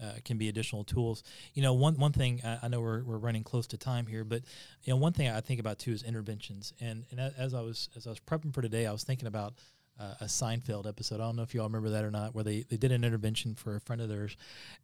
uh, 0.00 0.12
can 0.24 0.38
be 0.38 0.48
additional 0.48 0.84
tools. 0.84 1.22
You 1.54 1.62
know, 1.62 1.74
one 1.74 1.94
one 1.94 2.12
thing 2.12 2.40
I, 2.44 2.58
I 2.64 2.68
know 2.68 2.80
we're, 2.80 3.02
we're 3.02 3.18
running 3.18 3.42
close 3.42 3.66
to 3.68 3.76
time 3.76 4.06
here, 4.06 4.24
but 4.24 4.42
you 4.84 4.92
know 4.92 4.96
one 4.96 5.12
thing 5.12 5.28
I 5.28 5.40
think 5.40 5.58
about 5.60 5.78
too 5.78 5.92
is 5.92 6.02
interventions. 6.02 6.72
And 6.80 7.04
and 7.10 7.20
as 7.36 7.54
I 7.54 7.60
was 7.60 7.88
as 7.96 8.06
I 8.06 8.10
was 8.10 8.20
prepping 8.20 8.54
for 8.54 8.62
today, 8.62 8.86
I 8.86 8.92
was 8.92 9.04
thinking 9.04 9.28
about. 9.28 9.54
Uh, 9.98 10.14
a 10.20 10.24
Seinfeld 10.26 10.86
episode. 10.86 11.16
I 11.16 11.24
don't 11.24 11.34
know 11.34 11.42
if 11.42 11.54
you 11.54 11.60
all 11.60 11.66
remember 11.66 11.90
that 11.90 12.04
or 12.04 12.10
not, 12.12 12.32
where 12.32 12.44
they, 12.44 12.64
they 12.68 12.76
did 12.76 12.92
an 12.92 13.02
intervention 13.02 13.56
for 13.56 13.74
a 13.74 13.80
friend 13.80 14.00
of 14.00 14.08
theirs, 14.08 14.36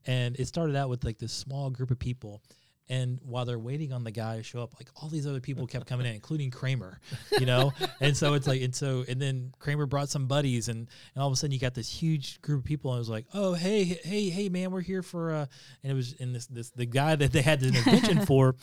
and 0.06 0.34
it 0.40 0.48
started 0.48 0.74
out 0.74 0.88
with 0.88 1.04
like 1.04 1.18
this 1.18 1.32
small 1.32 1.70
group 1.70 1.92
of 1.92 2.00
people, 2.00 2.42
and 2.88 3.18
while 3.24 3.44
they're 3.44 3.58
waiting 3.58 3.92
on 3.92 4.04
the 4.04 4.10
guy 4.10 4.36
to 4.36 4.42
show 4.42 4.60
up, 4.62 4.74
like 4.78 4.88
all 4.96 5.08
these 5.08 5.26
other 5.26 5.40
people 5.40 5.66
kept 5.66 5.86
coming 5.86 6.06
in, 6.06 6.14
including 6.14 6.50
Kramer, 6.50 7.00
you 7.38 7.46
know. 7.46 7.72
and 8.00 8.16
so 8.16 8.34
it's 8.34 8.46
like, 8.46 8.60
and 8.60 8.74
so, 8.74 9.04
and 9.08 9.20
then 9.22 9.52
Kramer 9.58 9.86
brought 9.86 10.10
some 10.10 10.26
buddies, 10.26 10.68
and, 10.68 10.88
and 11.14 11.22
all 11.22 11.26
of 11.28 11.32
a 11.32 11.36
sudden 11.36 11.52
you 11.52 11.58
got 11.60 11.74
this 11.74 11.88
huge 11.88 12.42
group 12.42 12.60
of 12.60 12.64
people, 12.64 12.90
and 12.92 12.98
it 12.98 13.00
was 13.00 13.08
like, 13.08 13.26
oh 13.32 13.54
hey 13.54 13.84
hey 13.84 14.28
hey 14.28 14.48
man, 14.48 14.70
we're 14.70 14.80
here 14.80 15.02
for, 15.02 15.32
uh, 15.32 15.46
and 15.82 15.92
it 15.92 15.94
was 15.94 16.12
in 16.14 16.32
this 16.32 16.46
this 16.46 16.70
the 16.70 16.86
guy 16.86 17.16
that 17.16 17.32
they 17.32 17.42
had 17.42 17.60
the 17.60 17.68
intervention 17.68 18.26
for. 18.26 18.56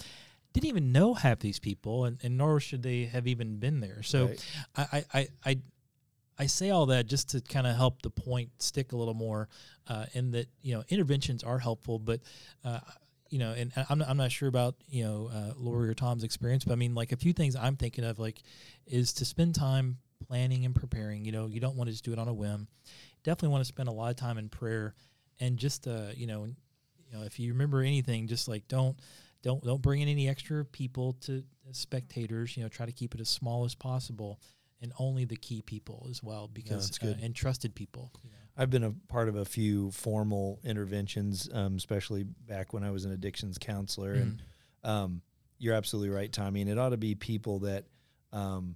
Didn't 0.53 0.67
even 0.67 0.91
know 0.91 1.13
half 1.13 1.39
these 1.39 1.59
people, 1.59 2.03
and, 2.03 2.19
and 2.23 2.37
nor 2.37 2.59
should 2.59 2.83
they 2.83 3.05
have 3.05 3.25
even 3.25 3.55
been 3.57 3.79
there. 3.79 4.03
So, 4.03 4.25
Right. 4.25 4.45
I, 4.75 5.05
I, 5.13 5.27
I, 5.45 5.57
I 6.41 6.47
say 6.47 6.71
all 6.71 6.87
that 6.87 7.05
just 7.05 7.29
to 7.29 7.41
kind 7.41 7.67
of 7.67 7.75
help 7.75 8.01
the 8.01 8.09
point 8.09 8.49
stick 8.57 8.93
a 8.93 8.95
little 8.95 9.13
more, 9.13 9.47
uh, 9.87 10.07
in 10.13 10.31
that 10.31 10.47
you 10.63 10.73
know 10.73 10.83
interventions 10.89 11.43
are 11.43 11.59
helpful, 11.59 11.99
but 11.99 12.21
uh, 12.65 12.79
you 13.29 13.37
know, 13.37 13.51
and 13.51 13.71
I'm 13.89 13.99
not, 13.99 14.09
I'm 14.09 14.17
not 14.17 14.31
sure 14.31 14.49
about 14.49 14.73
you 14.89 15.03
know 15.03 15.29
uh, 15.31 15.53
Lori 15.55 15.87
or 15.87 15.93
Tom's 15.93 16.23
experience, 16.23 16.63
but 16.63 16.73
I 16.73 16.77
mean 16.77 16.95
like 16.95 17.11
a 17.11 17.15
few 17.15 17.31
things 17.31 17.55
I'm 17.55 17.75
thinking 17.75 18.03
of 18.03 18.17
like 18.17 18.41
is 18.87 19.13
to 19.13 19.25
spend 19.25 19.53
time 19.53 19.99
planning 20.27 20.65
and 20.65 20.73
preparing. 20.73 21.25
You 21.25 21.31
know, 21.31 21.45
you 21.45 21.59
don't 21.59 21.75
want 21.75 21.89
to 21.89 21.91
just 21.91 22.03
do 22.03 22.11
it 22.11 22.17
on 22.17 22.27
a 22.27 22.33
whim. 22.33 22.67
Definitely 23.23 23.49
want 23.49 23.61
to 23.61 23.67
spend 23.67 23.87
a 23.87 23.91
lot 23.91 24.09
of 24.09 24.15
time 24.15 24.39
in 24.39 24.49
prayer, 24.49 24.95
and 25.39 25.57
just 25.57 25.87
uh, 25.87 26.07
you 26.15 26.25
know, 26.25 26.45
you 26.45 27.17
know, 27.17 27.23
if 27.23 27.39
you 27.39 27.51
remember 27.53 27.81
anything, 27.81 28.25
just 28.25 28.47
like 28.47 28.67
don't 28.67 28.97
don't 29.43 29.63
don't 29.63 29.81
bring 29.83 30.01
in 30.01 30.07
any 30.07 30.27
extra 30.27 30.65
people 30.65 31.13
to 31.21 31.43
spectators. 31.71 32.57
You 32.57 32.63
know, 32.63 32.69
try 32.69 32.87
to 32.87 32.91
keep 32.91 33.13
it 33.13 33.21
as 33.21 33.29
small 33.29 33.63
as 33.63 33.75
possible, 33.75 34.39
and 34.81 34.91
only 34.97 35.25
the 35.25 35.35
key 35.35 35.61
people 35.61 36.07
as 36.09 36.23
well, 36.23 36.49
because. 36.51 36.97
Uh, 37.03 37.13
and 37.21 37.35
trusted 37.35 37.75
people. 37.75 38.11
You 38.23 38.29
know. 38.29 38.35
I've 38.57 38.69
been 38.69 38.83
a 38.83 38.91
part 39.07 39.29
of 39.29 39.35
a 39.35 39.45
few 39.45 39.91
formal 39.91 40.59
interventions, 40.63 41.49
um, 41.53 41.75
especially 41.75 42.23
back 42.23 42.73
when 42.73 42.83
I 42.83 42.91
was 42.91 43.05
an 43.05 43.11
addictions 43.11 43.57
counselor. 43.57 44.15
Mm-hmm. 44.15 44.21
And 44.21 44.41
um, 44.83 45.21
you're 45.57 45.75
absolutely 45.75 46.09
right, 46.09 46.31
Tommy. 46.31 46.61
And 46.61 46.69
it 46.69 46.77
ought 46.77 46.89
to 46.89 46.97
be 46.97 47.15
people 47.15 47.59
that, 47.59 47.85
um, 48.33 48.75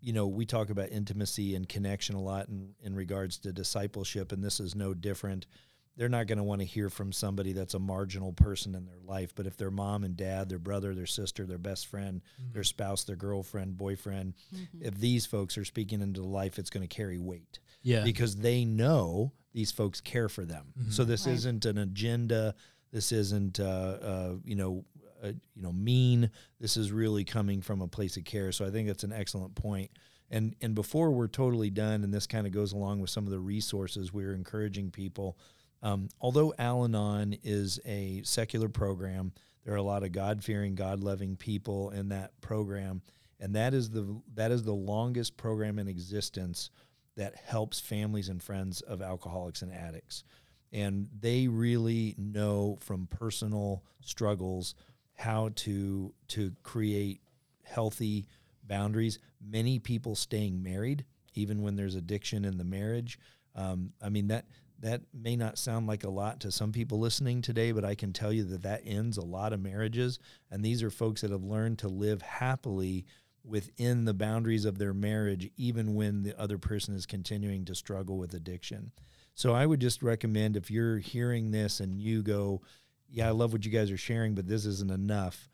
you 0.00 0.12
know, 0.12 0.26
we 0.26 0.44
talk 0.44 0.70
about 0.70 0.90
intimacy 0.90 1.54
and 1.54 1.68
connection 1.68 2.14
a 2.14 2.20
lot 2.20 2.48
in, 2.48 2.74
in 2.82 2.94
regards 2.94 3.38
to 3.38 3.52
discipleship, 3.52 4.32
and 4.32 4.44
this 4.44 4.60
is 4.60 4.74
no 4.74 4.92
different. 4.92 5.46
They're 5.96 6.08
not 6.08 6.26
going 6.26 6.38
to 6.38 6.44
want 6.44 6.60
to 6.60 6.66
hear 6.66 6.90
from 6.90 7.12
somebody 7.12 7.52
that's 7.52 7.74
a 7.74 7.78
marginal 7.78 8.32
person 8.32 8.74
in 8.74 8.84
their 8.84 8.98
life. 9.04 9.32
But 9.34 9.46
if 9.46 9.56
their 9.56 9.70
mom 9.70 10.02
and 10.04 10.16
dad, 10.16 10.48
their 10.48 10.58
brother, 10.58 10.92
their 10.94 11.06
sister, 11.06 11.46
their 11.46 11.58
best 11.58 11.86
friend, 11.86 12.20
their 12.52 12.64
spouse, 12.64 13.04
their 13.04 13.14
girlfriend, 13.16 13.76
boyfriend, 13.78 14.34
if 14.80 14.98
these 14.98 15.24
folks 15.26 15.56
are 15.56 15.64
speaking 15.64 16.00
into 16.00 16.20
the 16.20 16.26
life, 16.26 16.58
it's 16.58 16.70
going 16.70 16.86
to 16.86 16.94
carry 16.94 17.18
weight 17.18 17.60
Yeah. 17.82 18.02
because 18.02 18.36
they 18.36 18.64
know 18.64 19.32
these 19.52 19.70
folks 19.70 20.00
care 20.00 20.28
for 20.28 20.44
them. 20.44 20.72
So 20.90 21.04
this 21.04 21.26
Right. 21.26 21.34
isn't 21.36 21.64
an 21.64 21.78
agenda. 21.78 22.56
This 22.90 23.12
isn't, 23.12 23.60
uh, 23.60 23.62
uh, 23.64 24.36
you 24.44 24.56
know, 24.56 24.84
uh, 25.22 25.28
you 25.54 25.62
know, 25.62 25.72
mean. 25.72 26.30
This 26.58 26.76
is 26.76 26.90
really 26.90 27.24
coming 27.24 27.62
from 27.62 27.80
a 27.80 27.88
place 27.88 28.16
of 28.16 28.24
care. 28.24 28.50
So 28.52 28.66
I 28.66 28.70
think 28.70 28.88
that's 28.88 29.04
an 29.04 29.12
excellent 29.12 29.54
point. 29.54 29.90
And 30.30 30.56
and 30.60 30.74
before 30.74 31.12
we're 31.12 31.28
totally 31.28 31.70
done, 31.70 32.02
and 32.02 32.12
this 32.12 32.26
kind 32.26 32.46
of 32.46 32.52
goes 32.52 32.72
along 32.72 33.00
with 33.00 33.10
some 33.10 33.24
of 33.26 33.30
the 33.30 33.38
resources 33.38 34.12
we're 34.12 34.34
encouraging 34.34 34.90
people. 34.90 35.38
Um, 35.84 36.08
although 36.18 36.54
Al-Anon 36.58 37.36
is 37.44 37.78
a 37.84 38.22
secular 38.24 38.70
program, 38.70 39.32
there 39.64 39.74
are 39.74 39.78
a 39.78 39.82
lot 39.82 40.02
of 40.02 40.12
God-fearing, 40.12 40.74
God-loving 40.74 41.36
people 41.36 41.90
in 41.90 42.08
that 42.08 42.40
program, 42.40 43.02
and 43.38 43.54
that 43.54 43.74
is 43.74 43.90
the 43.90 44.20
that 44.34 44.50
is 44.50 44.62
the 44.62 44.72
longest 44.72 45.36
program 45.36 45.78
in 45.78 45.86
existence 45.86 46.70
that 47.16 47.36
helps 47.36 47.80
families 47.80 48.28
and 48.28 48.42
friends 48.42 48.80
of 48.80 49.02
alcoholics 49.02 49.62
and 49.62 49.72
addicts. 49.72 50.24
And 50.72 51.08
they 51.20 51.48
really 51.48 52.14
know 52.18 52.78
from 52.80 53.06
personal 53.06 53.84
struggles 54.00 54.74
how 55.14 55.50
to 55.56 56.14
to 56.28 56.52
create 56.62 57.20
healthy 57.62 58.26
boundaries. 58.66 59.18
Many 59.40 59.78
people 59.78 60.16
staying 60.16 60.62
married, 60.62 61.04
even 61.34 61.62
when 61.62 61.76
there's 61.76 61.94
addiction 61.94 62.44
in 62.44 62.56
the 62.56 62.64
marriage. 62.64 63.18
Um, 63.54 63.92
I 64.02 64.08
mean 64.08 64.28
that 64.28 64.46
that 64.80 65.02
may 65.12 65.36
not 65.36 65.58
sound 65.58 65.86
like 65.86 66.04
a 66.04 66.10
lot 66.10 66.40
to 66.40 66.52
some 66.52 66.72
people 66.72 66.98
listening 66.98 67.40
today, 67.42 67.72
but 67.72 67.84
I 67.84 67.94
can 67.94 68.12
tell 68.12 68.32
you 68.32 68.44
that 68.44 68.62
that 68.62 68.82
ends 68.84 69.16
a 69.16 69.24
lot 69.24 69.52
of 69.52 69.60
marriages. 69.60 70.18
And 70.50 70.64
these 70.64 70.82
are 70.82 70.90
folks 70.90 71.20
that 71.20 71.30
have 71.30 71.44
learned 71.44 71.78
to 71.80 71.88
live 71.88 72.22
happily 72.22 73.06
within 73.44 74.04
the 74.04 74.14
boundaries 74.14 74.64
of 74.64 74.78
their 74.78 74.94
marriage, 74.94 75.50
even 75.56 75.94
when 75.94 76.22
the 76.22 76.38
other 76.40 76.58
person 76.58 76.94
is 76.94 77.06
continuing 77.06 77.64
to 77.66 77.74
struggle 77.74 78.18
with 78.18 78.34
addiction. 78.34 78.92
So 79.34 79.52
I 79.52 79.66
would 79.66 79.80
just 79.80 80.02
recommend 80.02 80.56
if 80.56 80.70
you're 80.70 80.98
hearing 80.98 81.50
this 81.50 81.80
and 81.80 82.00
you 82.00 82.22
go, 82.22 82.62
Yeah, 83.08 83.28
I 83.28 83.32
love 83.32 83.52
what 83.52 83.64
you 83.64 83.70
guys 83.70 83.90
are 83.90 83.96
sharing, 83.96 84.34
but 84.34 84.48
this 84.48 84.64
isn't 84.64 84.90
enough, 84.90 85.48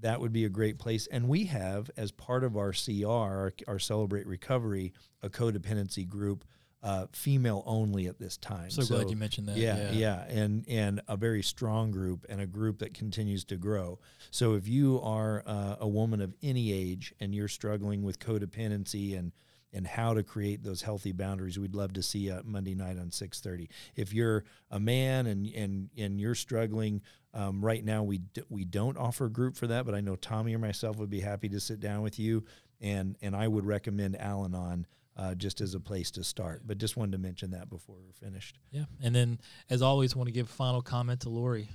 that 0.00 0.20
would 0.20 0.32
be 0.32 0.44
a 0.44 0.50
great 0.50 0.78
place. 0.78 1.06
And 1.08 1.28
we 1.28 1.44
have, 1.46 1.90
as 1.96 2.12
part 2.12 2.44
of 2.44 2.56
our 2.56 2.72
CR, 2.72 3.06
our, 3.06 3.52
our 3.66 3.78
Celebrate 3.78 4.26
Recovery, 4.26 4.92
a 5.22 5.30
codependency 5.30 6.06
group, 6.06 6.44
uh, 6.86 7.06
female 7.12 7.64
only 7.66 8.06
at 8.06 8.16
this 8.16 8.36
time. 8.36 8.70
so, 8.70 8.94
glad 8.94 9.10
you 9.10 9.16
mentioned 9.16 9.48
that. 9.48 9.56
Yeah, 9.56 9.90
yeah, 9.90 10.24
and 10.28 10.64
and 10.68 11.00
a 11.08 11.16
very 11.16 11.42
strong 11.42 11.90
group 11.90 12.24
and 12.28 12.40
a 12.40 12.46
group 12.46 12.78
that 12.78 12.94
continues 12.94 13.44
to 13.46 13.56
grow. 13.56 13.98
So 14.30 14.54
if 14.54 14.68
you 14.68 15.00
are 15.02 15.42
uh, 15.44 15.76
a 15.80 15.88
woman 15.88 16.20
of 16.20 16.32
any 16.44 16.72
age 16.72 17.12
and 17.18 17.34
you're 17.34 17.48
struggling 17.48 18.04
with 18.04 18.20
codependency 18.20 19.18
and 19.18 19.32
and 19.72 19.84
how 19.84 20.14
to 20.14 20.22
create 20.22 20.62
those 20.62 20.82
healthy 20.82 21.10
boundaries, 21.10 21.58
we'd 21.58 21.74
love 21.74 21.92
to 21.94 22.04
see 22.04 22.20
you 22.20 22.40
Monday 22.44 22.76
night 22.76 23.00
on 23.00 23.10
six 23.10 23.40
thirty. 23.40 23.68
If 23.96 24.14
you're 24.14 24.44
a 24.70 24.78
man 24.78 25.26
and 25.26 25.44
and 25.56 25.90
and 25.98 26.20
you're 26.20 26.36
struggling 26.36 27.02
um, 27.34 27.64
right 27.64 27.84
now, 27.84 28.04
we 28.04 28.18
d- 28.18 28.42
we 28.48 28.64
don't 28.64 28.96
offer 28.96 29.24
a 29.24 29.30
group 29.30 29.56
for 29.56 29.66
that, 29.66 29.86
but 29.86 29.96
I 29.96 30.00
know 30.00 30.14
Tommy 30.14 30.54
or 30.54 30.60
myself 30.60 30.98
would 30.98 31.10
be 31.10 31.20
happy 31.20 31.48
to 31.48 31.58
sit 31.58 31.80
down 31.80 32.02
with 32.02 32.20
you, 32.20 32.44
and 32.80 33.16
and 33.20 33.34
I 33.34 33.48
would 33.48 33.66
recommend 33.66 34.20
Al-Anon. 34.20 34.86
Uh, 35.18 35.34
just 35.34 35.62
as 35.62 35.74
a 35.74 35.80
place 35.80 36.10
to 36.10 36.22
start, 36.22 36.60
but 36.66 36.76
just 36.76 36.94
wanted 36.94 37.12
to 37.12 37.16
mention 37.16 37.50
that 37.52 37.70
before 37.70 37.96
we're 38.04 38.12
finished. 38.12 38.58
Yeah. 38.70 38.84
And 39.02 39.14
then, 39.14 39.40
as 39.70 39.80
always, 39.80 40.14
want 40.14 40.26
to 40.26 40.30
give 40.30 40.46
final 40.46 40.82
comment 40.82 41.20
to 41.20 41.30
Lori. 41.30 41.70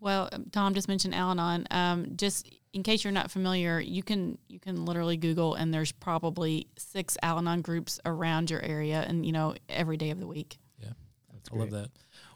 Well, 0.00 0.28
um, 0.30 0.46
Tom 0.52 0.74
just 0.74 0.86
mentioned 0.86 1.14
Al-Anon. 1.14 1.66
Um, 1.70 2.12
just 2.14 2.48
in 2.72 2.82
case 2.82 3.02
you're 3.02 3.12
not 3.12 3.30
familiar, 3.30 3.80
you 3.80 4.02
can 4.02 4.38
you 4.48 4.60
can 4.60 4.84
literally 4.84 5.16
Google, 5.16 5.54
and 5.54 5.74
there's 5.74 5.90
probably 5.90 6.68
six 6.78 7.16
Al-Anon 7.22 7.62
groups 7.62 7.98
around 8.04 8.50
your 8.50 8.62
area, 8.62 9.04
and 9.06 9.26
you 9.26 9.32
know 9.32 9.54
every 9.68 9.96
day 9.96 10.10
of 10.10 10.20
the 10.20 10.26
week. 10.26 10.58
Yeah. 10.78 10.90
That's 11.32 11.50
I 11.52 11.56
love 11.56 11.70
that. 11.72 11.90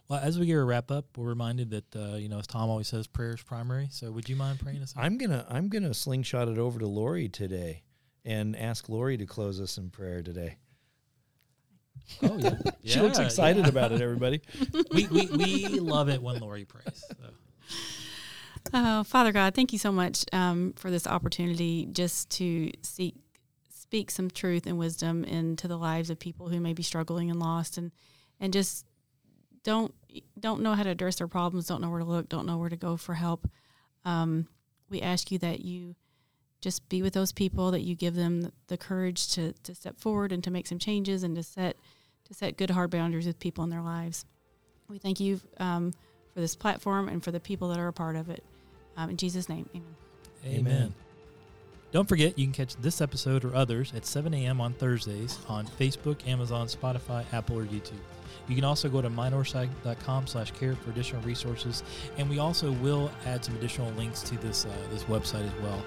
Well, 0.08 0.20
as 0.20 0.38
we 0.38 0.46
get 0.46 0.54
a 0.54 0.64
wrap 0.64 0.90
up, 0.90 1.06
we're 1.16 1.28
reminded 1.28 1.70
that, 1.70 1.96
uh, 1.96 2.16
you 2.16 2.28
know, 2.28 2.38
as 2.38 2.46
Tom 2.46 2.68
always 2.68 2.88
says, 2.88 3.06
prayer 3.06 3.32
is 3.34 3.42
primary. 3.42 3.88
So 3.90 4.10
would 4.10 4.28
you 4.28 4.36
mind 4.36 4.58
praying 4.58 4.82
us 4.82 4.94
out? 4.96 5.04
I'm 5.04 5.16
gonna 5.16 5.46
I'm 5.48 5.68
gonna 5.68 5.94
slingshot 5.94 6.48
it 6.48 6.58
over 6.58 6.80
to 6.80 6.86
Lori 6.86 7.28
today 7.28 7.84
and 8.24 8.56
ask 8.56 8.88
Lori 8.88 9.16
to 9.16 9.26
close 9.26 9.60
us 9.60 9.78
in 9.78 9.90
prayer 9.90 10.22
today. 10.22 10.56
Oh, 12.22 12.36
yeah. 12.38 12.56
she 12.84 13.00
looks 13.00 13.18
excited 13.18 13.64
yeah. 13.64 13.70
about 13.70 13.92
it, 13.92 14.00
everybody. 14.00 14.42
we, 14.92 15.06
we, 15.06 15.26
we 15.26 15.80
love 15.80 16.08
it 16.08 16.22
when 16.22 16.40
Lori 16.40 16.64
prays. 16.64 17.04
So. 17.08 17.16
Oh, 18.74 19.04
Father 19.04 19.32
God, 19.32 19.54
thank 19.54 19.72
you 19.72 19.78
so 19.78 19.92
much 19.92 20.24
um, 20.32 20.72
for 20.76 20.90
this 20.90 21.06
opportunity 21.06 21.88
just 21.92 22.30
to 22.30 22.70
seek, 22.82 23.16
speak 23.70 24.10
some 24.10 24.30
truth 24.30 24.66
and 24.66 24.78
wisdom 24.78 25.24
into 25.24 25.68
the 25.68 25.76
lives 25.76 26.10
of 26.10 26.18
people 26.18 26.48
who 26.48 26.60
may 26.60 26.72
be 26.72 26.82
struggling 26.82 27.30
and 27.30 27.38
lost, 27.38 27.76
and 27.76 27.92
and 28.40 28.52
just 28.52 28.86
don't 29.64 29.94
don't 30.38 30.62
know 30.62 30.74
how 30.74 30.82
to 30.82 30.90
address 30.90 31.16
their 31.16 31.28
problems, 31.28 31.66
don't 31.66 31.80
know 31.80 31.90
where 31.90 32.00
to 32.00 32.04
look, 32.04 32.28
don't 32.28 32.46
know 32.46 32.56
where 32.56 32.70
to 32.70 32.76
go 32.76 32.96
for 32.96 33.14
help. 33.14 33.48
Um, 34.04 34.48
we 34.88 35.02
ask 35.02 35.30
you 35.30 35.38
that 35.38 35.60
you 35.60 35.94
just 36.62 36.88
be 36.88 37.02
with 37.02 37.12
those 37.12 37.32
people, 37.32 37.72
that 37.72 37.80
you 37.80 37.94
give 37.94 38.14
them 38.14 38.50
the 38.68 38.78
courage 38.78 39.32
to 39.34 39.52
to 39.64 39.74
step 39.74 39.98
forward 39.98 40.32
and 40.32 40.42
to 40.44 40.50
make 40.50 40.66
some 40.66 40.78
changes 40.78 41.22
and 41.22 41.36
to 41.36 41.42
set 41.42 41.76
to 42.24 42.32
set 42.32 42.56
good 42.56 42.70
hard 42.70 42.90
boundaries 42.90 43.26
with 43.26 43.38
people 43.38 43.64
in 43.64 43.70
their 43.70 43.82
lives. 43.82 44.24
We 44.88 44.98
thank 44.98 45.20
you 45.20 45.40
um, 45.58 45.92
for 46.32 46.40
this 46.40 46.54
platform 46.54 47.08
and 47.08 47.22
for 47.22 47.32
the 47.32 47.40
people 47.40 47.68
that 47.68 47.78
are 47.78 47.88
a 47.88 47.92
part 47.92 48.16
of 48.16 48.30
it. 48.30 48.42
Um, 48.96 49.10
in 49.10 49.16
Jesus' 49.16 49.48
name, 49.48 49.68
amen. 49.74 49.96
Amen. 50.46 50.58
Amen. 50.58 50.94
Don't 51.92 52.08
forget, 52.08 52.38
you 52.38 52.46
can 52.46 52.54
catch 52.54 52.74
this 52.76 53.02
episode 53.02 53.44
or 53.44 53.54
others 53.54 53.92
at 53.94 54.06
7 54.06 54.32
a.m. 54.32 54.62
on 54.62 54.72
Thursdays 54.72 55.38
on 55.46 55.66
Facebook, 55.66 56.26
Amazon, 56.26 56.66
Spotify, 56.66 57.24
Apple, 57.34 57.58
or 57.58 57.64
YouTube. 57.66 58.00
You 58.48 58.54
can 58.54 58.64
also 58.64 58.88
go 58.88 59.02
to 59.02 59.10
mynorthside.com 59.10 60.26
slash 60.26 60.52
care 60.52 60.74
for 60.74 60.90
additional 60.90 61.20
resources. 61.22 61.82
And 62.16 62.30
we 62.30 62.38
also 62.38 62.72
will 62.72 63.10
add 63.26 63.44
some 63.44 63.54
additional 63.56 63.90
links 63.92 64.22
to 64.22 64.38
this, 64.38 64.64
uh, 64.64 64.70
this 64.90 65.04
website 65.04 65.46
as 65.46 65.62
well 65.62 65.82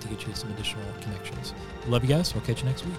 to 0.00 0.08
get 0.08 0.26
you 0.26 0.34
some 0.34 0.50
additional 0.50 0.84
connections. 1.00 1.54
Love 1.86 2.02
you 2.02 2.08
guys. 2.08 2.34
We'll 2.34 2.44
catch 2.44 2.60
you 2.62 2.68
next 2.68 2.84
week. 2.84 2.94